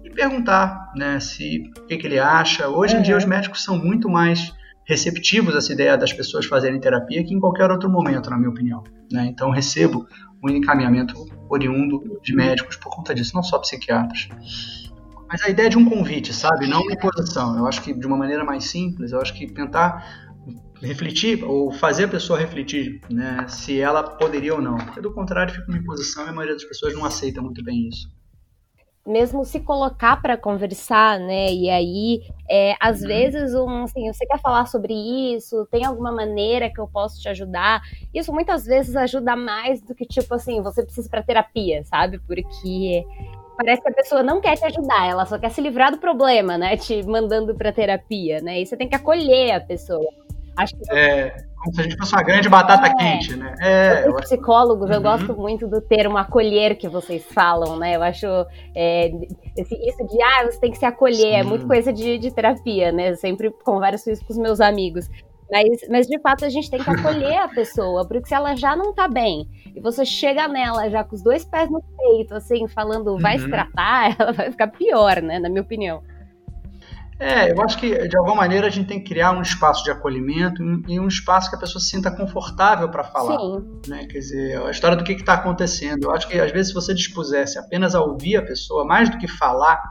[0.04, 2.68] e perguntar né, se o que, que ele acha.
[2.68, 4.52] Hoje em dia, os médicos são muito mais
[4.86, 8.50] receptivos a essa ideia das pessoas fazerem terapia que em qualquer outro momento, na minha
[8.50, 8.84] opinião.
[9.12, 9.28] Né?
[9.28, 10.08] Então, recebo
[10.44, 11.14] um encaminhamento
[11.48, 14.30] oriundo de médicos por conta disso, não só psiquiatras.
[15.30, 16.68] Mas a ideia de um convite, sabe?
[16.68, 17.56] Não uma imposição.
[17.58, 20.28] Eu acho que de uma maneira mais simples, eu acho que tentar
[20.82, 24.78] refletir ou fazer a pessoa refletir, né, se ela poderia ou não.
[24.78, 27.88] Porque do contrário fica uma imposição e a maioria das pessoas não aceita muito bem
[27.88, 28.10] isso
[29.10, 31.52] mesmo se colocar para conversar, né?
[31.52, 33.08] E aí, é, às uhum.
[33.08, 35.68] vezes, um, assim, você quer falar sobre isso?
[35.72, 37.82] Tem alguma maneira que eu posso te ajudar?
[38.14, 42.20] Isso muitas vezes ajuda mais do que tipo assim, você precisa para terapia, sabe?
[42.20, 43.04] Porque
[43.60, 46.58] parece que a pessoa não quer te ajudar, ela só quer se livrar do problema,
[46.58, 46.78] né?
[46.78, 48.62] Te mandando para terapia, né?
[48.62, 50.10] E você tem que acolher a pessoa.
[50.56, 50.94] Acho que...
[50.94, 52.94] É, como se a gente fosse uma grande batata é.
[52.94, 53.54] quente, né?
[53.60, 57.98] É, Os psicólogos, eu, eu gosto muito do termo acolher que vocês falam, né?
[57.98, 58.26] Eu acho
[58.74, 59.12] é,
[59.58, 61.36] esse, isso de, ah, você tem que se acolher, Sim.
[61.36, 63.12] é muito coisa de, de terapia, né?
[63.12, 65.10] Eu sempre converso isso com os meus amigos.
[65.52, 68.76] Mas, mas de fato a gente tem que acolher a pessoa, porque se ela já
[68.76, 72.68] não tá bem e você chega nela já com os dois pés no peito, assim,
[72.68, 73.44] falando vai uhum.
[73.44, 75.40] se tratar, ela vai ficar pior, né?
[75.40, 76.04] Na minha opinião.
[77.20, 79.92] É, eu acho que de alguma maneira a gente tem que criar um espaço de
[79.92, 83.38] acolhimento e um espaço que a pessoa se sinta confortável para falar.
[83.38, 83.82] Sim.
[83.88, 84.06] Né?
[84.06, 86.06] Quer dizer, a história do que está acontecendo.
[86.06, 89.18] Eu acho que às vezes se você dispusesse apenas a ouvir a pessoa, mais do
[89.18, 89.82] que falar,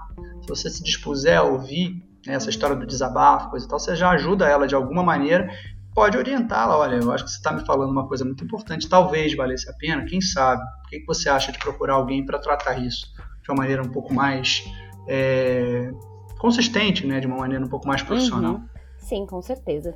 [0.41, 3.97] se você se dispuser a ouvir, né, essa história do desabafo, coisa e tal, você
[3.97, 5.51] já ajuda ela de alguma maneira,
[5.95, 6.77] pode orientá-la.
[6.77, 9.73] Olha, eu acho que você está me falando uma coisa muito importante, talvez valesse a
[9.73, 10.63] pena, quem sabe?
[10.63, 13.07] O que, que você acha de procurar alguém para tratar isso
[13.43, 14.63] de uma maneira um pouco mais
[15.09, 15.91] é,
[16.39, 18.55] consistente, né, de uma maneira um pouco mais profissional?
[18.55, 18.69] Uhum.
[18.99, 19.95] Sim, com certeza.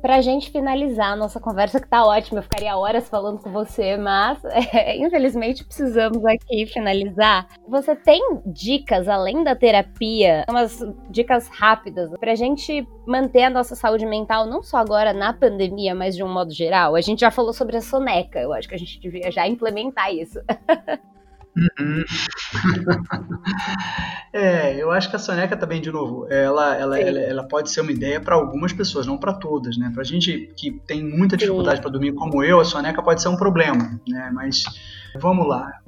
[0.00, 3.96] Pra gente finalizar a nossa conversa, que tá ótima, eu ficaria horas falando com você,
[3.96, 4.42] mas
[4.72, 7.46] é, infelizmente precisamos aqui finalizar.
[7.68, 10.78] Você tem dicas, além da terapia, umas
[11.10, 16.16] dicas rápidas pra gente manter a nossa saúde mental, não só agora na pandemia, mas
[16.16, 16.94] de um modo geral?
[16.94, 20.12] A gente já falou sobre a soneca, eu acho que a gente devia já implementar
[20.12, 20.40] isso.
[21.56, 22.04] Uhum.
[24.32, 27.80] é, eu acho que a soneca também, de novo, ela, ela, ela, ela, pode ser
[27.80, 29.90] uma ideia para algumas pessoas, não para todas, né?
[29.94, 33.36] Para gente que tem muita dificuldade para dormir, como eu, a soneca pode ser um
[33.36, 34.30] problema, né?
[34.34, 34.64] Mas
[35.18, 35.80] vamos lá.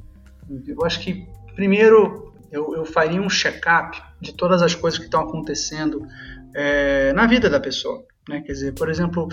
[0.66, 5.21] Eu acho que primeiro eu, eu faria um check-up de todas as coisas que estão
[5.21, 6.07] acontecendo
[6.55, 8.41] é, na vida da pessoa, né?
[8.41, 9.29] Quer dizer, por exemplo,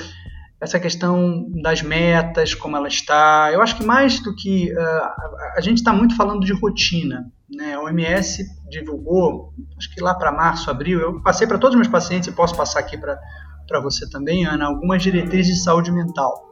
[0.60, 3.50] essa questão das metas, como ela está.
[3.52, 7.32] Eu acho que mais do que uh, a gente está muito falando de rotina.
[7.50, 7.76] Né?
[7.76, 11.92] A OMS divulgou, acho que lá para março, abril, eu passei para todos os meus
[11.92, 16.44] pacientes e posso passar aqui para você também, Ana, algumas diretrizes de saúde mental.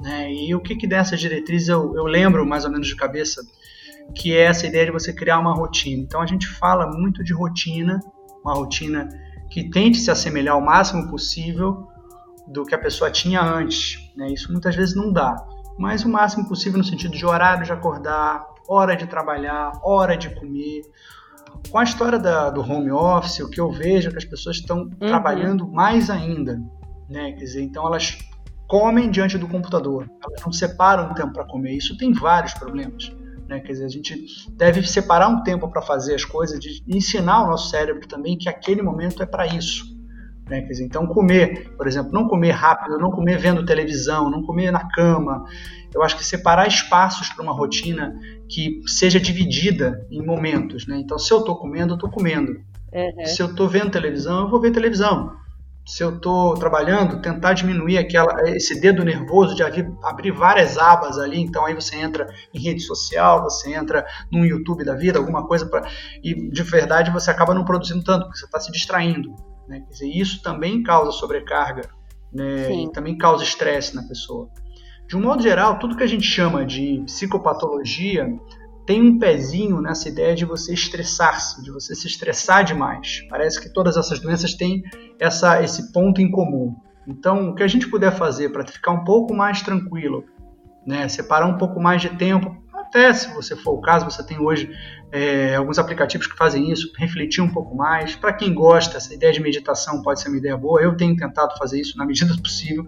[0.00, 0.32] Né?
[0.32, 3.40] E o que, que dessas diretrizes eu, eu lembro mais ou menos de cabeça,
[4.14, 6.02] que é essa ideia de você criar uma rotina.
[6.02, 7.98] Então a gente fala muito de rotina,
[8.44, 9.08] uma rotina
[9.50, 11.88] que tente se assemelhar ao máximo possível
[12.48, 13.98] do que a pessoa tinha antes.
[14.16, 14.32] Né?
[14.32, 15.36] Isso muitas vezes não dá,
[15.78, 20.30] mas o máximo possível no sentido de horário de acordar, hora de trabalhar, hora de
[20.30, 20.82] comer.
[21.70, 24.56] Com a história da, do home office, o que eu vejo é que as pessoas
[24.56, 24.90] estão uhum.
[25.06, 26.60] trabalhando mais ainda.
[27.08, 27.32] Né?
[27.32, 28.18] Quer dizer, então elas
[28.66, 31.72] comem diante do computador, elas não separam um tempo para comer.
[31.72, 33.10] Isso tem vários problemas.
[33.48, 33.60] Né?
[33.60, 37.46] Quer dizer, a gente deve separar um tempo para fazer as coisas, de ensinar o
[37.46, 39.97] nosso cérebro também que aquele momento é para isso.
[40.48, 40.62] Né?
[40.62, 44.88] Dizer, então, comer, por exemplo, não comer rápido, não comer vendo televisão, não comer na
[44.88, 45.44] cama.
[45.94, 48.18] Eu acho que separar espaços para uma rotina
[48.48, 50.86] que seja dividida em momentos.
[50.86, 50.98] Né?
[50.98, 52.52] Então, se eu estou comendo, eu estou comendo.
[52.92, 53.26] Uhum.
[53.26, 55.36] Se eu estou vendo televisão, eu vou ver televisão.
[55.88, 61.18] se eu estou trabalhando, tentar diminuir aquela, esse dedo nervoso de abrir, abrir, várias abas
[61.18, 61.40] ali.
[61.40, 65.64] Então aí você entra em rede social, você entra no YouTube da vida, alguma coisa
[65.64, 65.88] para
[66.22, 69.34] e de verdade você acaba não produzindo tanto porque você está se distraindo.
[69.68, 69.80] Né?
[69.80, 71.88] Quer dizer, isso também causa sobrecarga,
[72.32, 72.72] né?
[72.72, 74.48] E também causa estresse na pessoa.
[75.06, 78.28] De um modo geral, tudo que a gente chama de psicopatologia
[78.86, 83.22] tem um pezinho nessa ideia de você estressar-se, de você se estressar demais.
[83.28, 84.82] Parece que todas essas doenças têm
[85.20, 86.74] essa, esse ponto em comum.
[87.06, 90.24] Então, o que a gente puder fazer para ficar um pouco mais tranquilo,
[90.86, 94.38] né, separar um pouco mais de tempo, até se você for o caso, você tem
[94.38, 94.70] hoje
[95.10, 98.14] é, alguns aplicativos que fazem isso, refletir um pouco mais.
[98.14, 100.80] Para quem gosta, essa ideia de meditação pode ser uma ideia boa.
[100.80, 102.86] Eu tenho tentado fazer isso na medida do possível.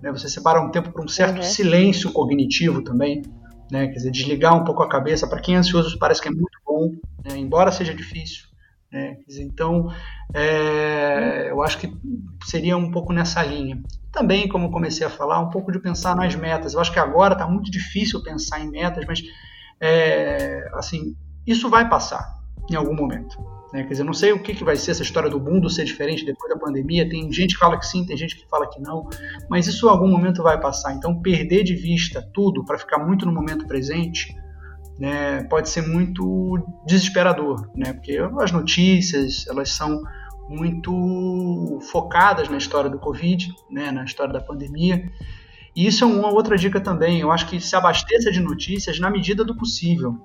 [0.00, 1.42] Né, você separa um tempo para um certo uhum.
[1.42, 3.22] silêncio cognitivo também
[3.70, 3.86] né?
[3.88, 5.26] Quer dizer, desligar um pouco a cabeça.
[5.26, 6.92] Para quem é ansioso, parece que é muito bom,
[7.24, 7.36] né?
[7.36, 8.46] embora seja difícil.
[8.90, 9.18] Né?
[9.28, 9.92] Então,
[10.32, 11.92] é, eu acho que
[12.44, 13.82] seria um pouco nessa linha.
[14.10, 16.74] Também, como comecei a falar, um pouco de pensar nas metas.
[16.74, 19.22] Eu acho que agora está muito difícil pensar em metas, mas
[19.80, 21.14] é, assim,
[21.50, 22.38] isso vai passar
[22.70, 23.38] em algum momento.
[23.72, 23.82] Né?
[23.82, 26.24] Quer dizer, não sei o que, que vai ser essa história do mundo ser diferente
[26.24, 27.08] depois da pandemia.
[27.08, 29.08] Tem gente que fala que sim, tem gente que fala que não,
[29.48, 30.94] mas isso em algum momento vai passar.
[30.94, 34.34] Então, perder de vista tudo para ficar muito no momento presente
[34.98, 37.92] né, pode ser muito desesperador, né?
[37.92, 40.02] porque as notícias elas são
[40.48, 45.10] muito focadas na história do Covid, né, na história da pandemia.
[45.76, 47.20] E isso é uma outra dica também.
[47.20, 50.18] Eu acho que se abasteça de notícias na medida do possível.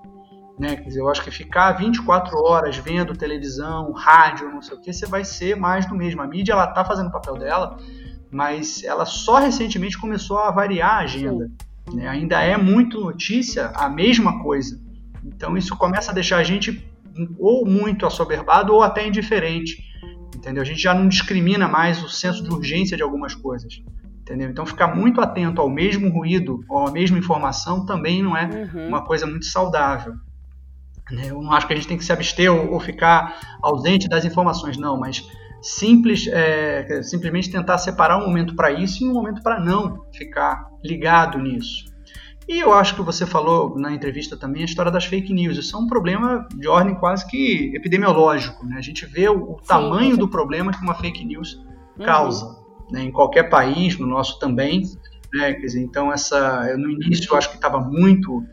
[0.57, 0.75] Né?
[0.75, 4.93] Quer dizer, eu acho que ficar 24 horas vendo televisão, rádio, não sei o que,
[4.93, 6.21] você vai ser mais do mesmo.
[6.21, 7.77] A mídia ela está fazendo o papel dela,
[8.31, 11.49] mas ela só recentemente começou a variar a agenda.
[11.91, 12.07] Né?
[12.07, 14.79] Ainda é muito notícia a mesma coisa.
[15.23, 16.87] Então isso começa a deixar a gente
[17.37, 19.83] ou muito assoberbado ou até indiferente.
[20.35, 20.61] Entendeu?
[20.61, 23.81] A gente já não discrimina mais o senso de urgência de algumas coisas.
[24.21, 24.49] Entendeu?
[24.49, 28.87] Então ficar muito atento ao mesmo ruído ou à mesma informação também não é uhum.
[28.87, 30.13] uma coisa muito saudável.
[31.11, 31.27] Né?
[31.29, 34.77] Eu não acho que a gente tem que se abster ou, ficar ausente das informações,
[34.77, 35.27] não, mas
[35.61, 40.67] simples, é, simplesmente tentar separar um momento para isso e um momento para não ficar
[40.83, 41.93] ligado nisso.
[42.47, 45.57] E eu acho que você falou na entrevista também a história das fake news.
[45.57, 48.65] Isso é um problema de ordem quase que epidemiológico.
[48.65, 48.75] Né?
[48.77, 51.63] A gente vê o, o Sim, tamanho do problema que uma fake news
[51.97, 52.05] uhum.
[52.05, 52.45] causa.
[52.45, 52.91] Uhum.
[52.91, 53.03] Né?
[53.03, 54.83] Em qualquer país, no nosso também.
[55.33, 55.53] Né?
[55.53, 58.43] Quer dizer, então, essa, no início eu acho que estava muito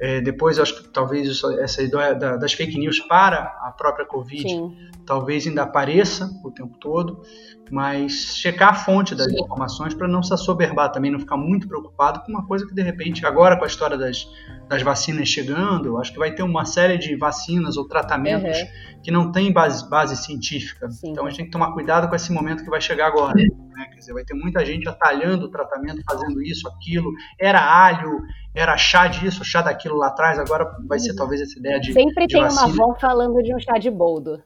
[0.00, 4.48] é, depois, acho que talvez essa ideia da, das fake news para a própria Covid
[4.48, 4.74] Sim.
[5.04, 7.22] talvez ainda apareça o tempo todo,
[7.70, 9.40] mas checar a fonte das Sim.
[9.40, 12.82] informações para não se assoberbar também, não ficar muito preocupado com uma coisa que de
[12.82, 14.28] repente, agora com a história das,
[14.68, 19.02] das vacinas chegando, acho que vai ter uma série de vacinas ou tratamentos uhum.
[19.02, 20.90] que não tem base, base científica.
[20.90, 21.10] Sim.
[21.10, 23.34] Então a gente tem que tomar cuidado com esse momento que vai chegar agora.
[23.34, 23.46] Né?
[23.92, 27.12] Quer dizer, vai ter muita gente atalhando o tratamento, fazendo isso, aquilo.
[27.38, 28.20] Era alho,
[28.54, 31.16] era chá disso, chá daquilo lá atrás, agora vai ser uhum.
[31.16, 31.92] talvez essa ideia de.
[31.92, 32.66] Sempre de tem vacina.
[32.66, 34.42] uma avó falando de um chá de boldo.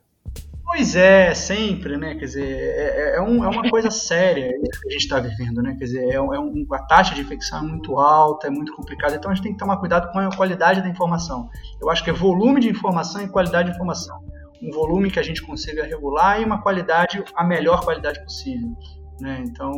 [0.64, 2.14] Pois é, sempre, né?
[2.14, 5.20] Quer dizer, é, é, é um, é uma coisa séria isso que a gente está
[5.20, 5.76] vivendo, né?
[5.78, 9.14] Quer dizer, é, é um, a taxa de infecção é muito alta, é muito complicada,
[9.14, 11.48] então a gente tem que tomar cuidado com a qualidade da informação.
[11.80, 14.18] Eu acho que é volume de informação e qualidade de informação.
[14.62, 18.74] Um volume que a gente consiga regular e uma qualidade, a melhor qualidade possível.
[19.20, 19.44] Né?
[19.46, 19.72] Então,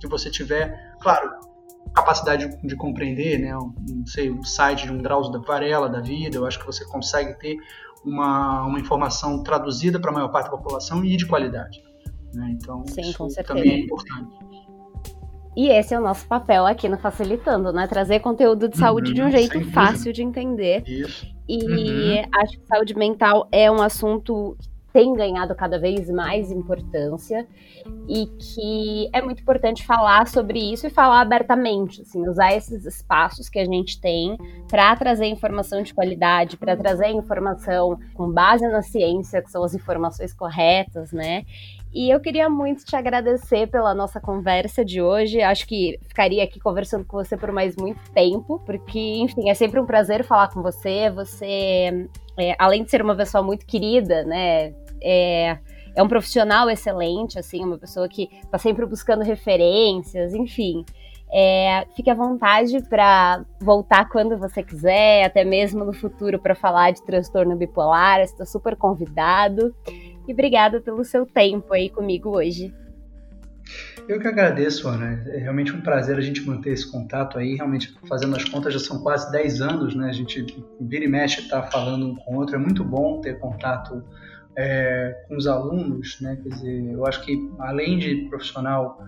[0.00, 1.30] que você tiver, claro,
[1.94, 3.56] capacidade de, de compreender, né?
[3.56, 6.66] Um, não sei, um site de um Drauzio da Varela da vida, eu acho que
[6.66, 7.56] você consegue ter
[8.04, 11.82] uma, uma informação traduzida para a maior parte da população e de qualidade.
[12.34, 12.56] Né?
[12.60, 14.32] Então, Sim, isso também é importante.
[15.54, 17.86] E esse é o nosso papel aqui no Facilitando, né?
[17.86, 20.82] Trazer conteúdo de saúde uhum, de um jeito fácil de entender.
[20.86, 21.26] Isso.
[21.46, 22.28] E uhum.
[22.34, 24.56] acho que saúde mental é um assunto
[24.92, 27.46] tem ganhado cada vez mais importância
[28.08, 33.48] e que é muito importante falar sobre isso e falar abertamente, assim, usar esses espaços
[33.48, 34.36] que a gente tem
[34.68, 39.74] para trazer informação de qualidade, para trazer informação com base na ciência, que são as
[39.74, 41.44] informações corretas, né?
[41.94, 45.42] E eu queria muito te agradecer pela nossa conversa de hoje.
[45.42, 49.78] Acho que ficaria aqui conversando com você por mais muito tempo, porque, enfim, é sempre
[49.78, 51.10] um prazer falar com você.
[51.10, 54.72] Você, é, além de ser uma pessoa muito querida, né,
[55.02, 55.58] é,
[55.94, 60.84] é um profissional excelente, assim, uma pessoa que está sempre buscando referências, enfim.
[61.34, 66.90] É, fique à vontade para voltar quando você quiser, até mesmo no futuro, para falar
[66.90, 68.20] de transtorno bipolar.
[68.20, 69.74] Estou super convidado.
[70.28, 72.72] E obrigada pelo seu tempo aí comigo hoje.
[74.08, 75.22] Eu que agradeço, Ana.
[75.28, 77.54] É realmente um prazer a gente manter esse contato aí.
[77.54, 80.10] Realmente, fazendo as contas, já são quase 10 anos, né?
[80.10, 80.44] A gente
[80.80, 82.56] vira e mexe está falando um com o outro.
[82.56, 84.04] É muito bom ter contato
[84.56, 86.38] é, com os alunos, né?
[86.42, 89.02] Quer dizer, eu acho que além de profissional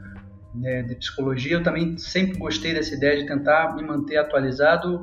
[0.55, 5.01] né, de psicologia, eu também sempre gostei dessa ideia de tentar me manter atualizado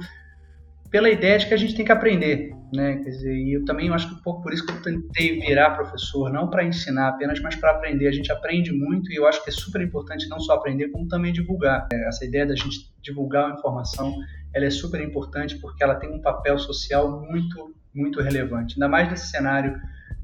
[0.89, 2.97] pela ideia de que a gente tem que aprender, né?
[2.97, 5.71] Quer dizer, e eu também acho que um pouco por isso que eu tentei virar
[5.71, 8.09] professor, não para ensinar apenas, mas para aprender.
[8.09, 11.07] A gente aprende muito e eu acho que é super importante não só aprender, como
[11.07, 11.87] também divulgar.
[11.93, 14.13] É, essa ideia da gente divulgar a informação,
[14.53, 18.75] ela é super importante porque ela tem um papel social muito, muito relevante.
[18.75, 19.79] Ainda mais nesse cenário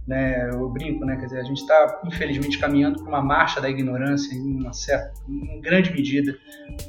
[0.08, 3.70] né, eu brinco, né, quer dizer, a gente está infelizmente caminhando para uma marcha da
[3.70, 6.34] ignorância em uma certa, em grande medida,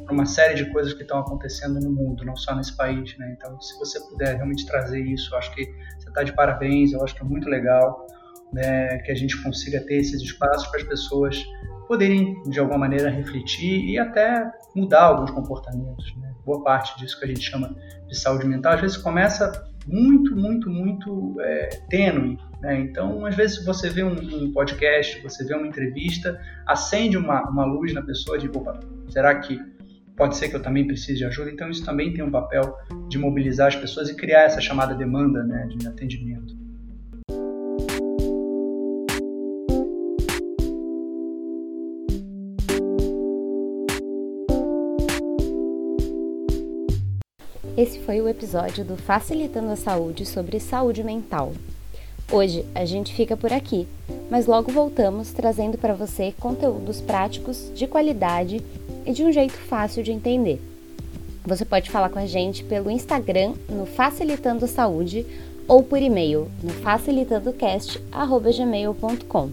[0.05, 3.37] para uma série de coisas que estão acontecendo no mundo, não só nesse país, né?
[3.37, 5.67] Então, se você puder realmente trazer isso, acho que
[5.99, 8.07] você está de parabéns, eu acho que é muito legal,
[8.53, 11.45] né, que a gente consiga ter esses espaços para as pessoas
[11.89, 16.35] poderem de alguma maneira refletir e até mudar alguns comportamentos, né?
[16.45, 17.75] Boa parte disso que a gente chama
[18.07, 19.51] de saúde mental às vezes começa
[19.89, 22.39] muito, muito, muito é, tênue.
[22.61, 22.81] Né?
[22.81, 27.65] Então, às vezes, você vê um, um, podcast, você vê uma entrevista, acende uma, uma
[27.65, 28.79] luz na pessoa de, opa,
[29.09, 29.59] será que
[30.17, 31.51] pode ser que eu também precise de ajuda?
[31.51, 32.77] Então, isso também tem um papel
[33.09, 36.58] de mobilizar as pessoas e criar essa chamada demanda né, de atendimento.
[47.79, 51.53] Esse foi o episódio do Facilitando a Saúde sobre saúde mental.
[52.29, 53.87] Hoje a gente fica por aqui,
[54.29, 58.61] mas logo voltamos trazendo para você conteúdos práticos, de qualidade
[59.07, 60.61] e de um jeito fácil de entender.
[61.45, 65.25] Você pode falar com a gente pelo Instagram no Facilitando a Saúde
[65.69, 69.51] ou por e-mail no facilitandocast@gmail.com.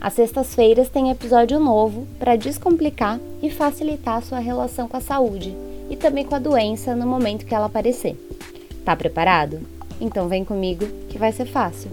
[0.00, 5.52] Às sextas-feiras tem episódio novo para descomplicar e facilitar a sua relação com a saúde
[5.90, 8.16] e também com a doença no momento que ela aparecer.
[8.84, 9.60] Tá preparado?
[10.00, 11.90] Então vem comigo que vai ser fácil.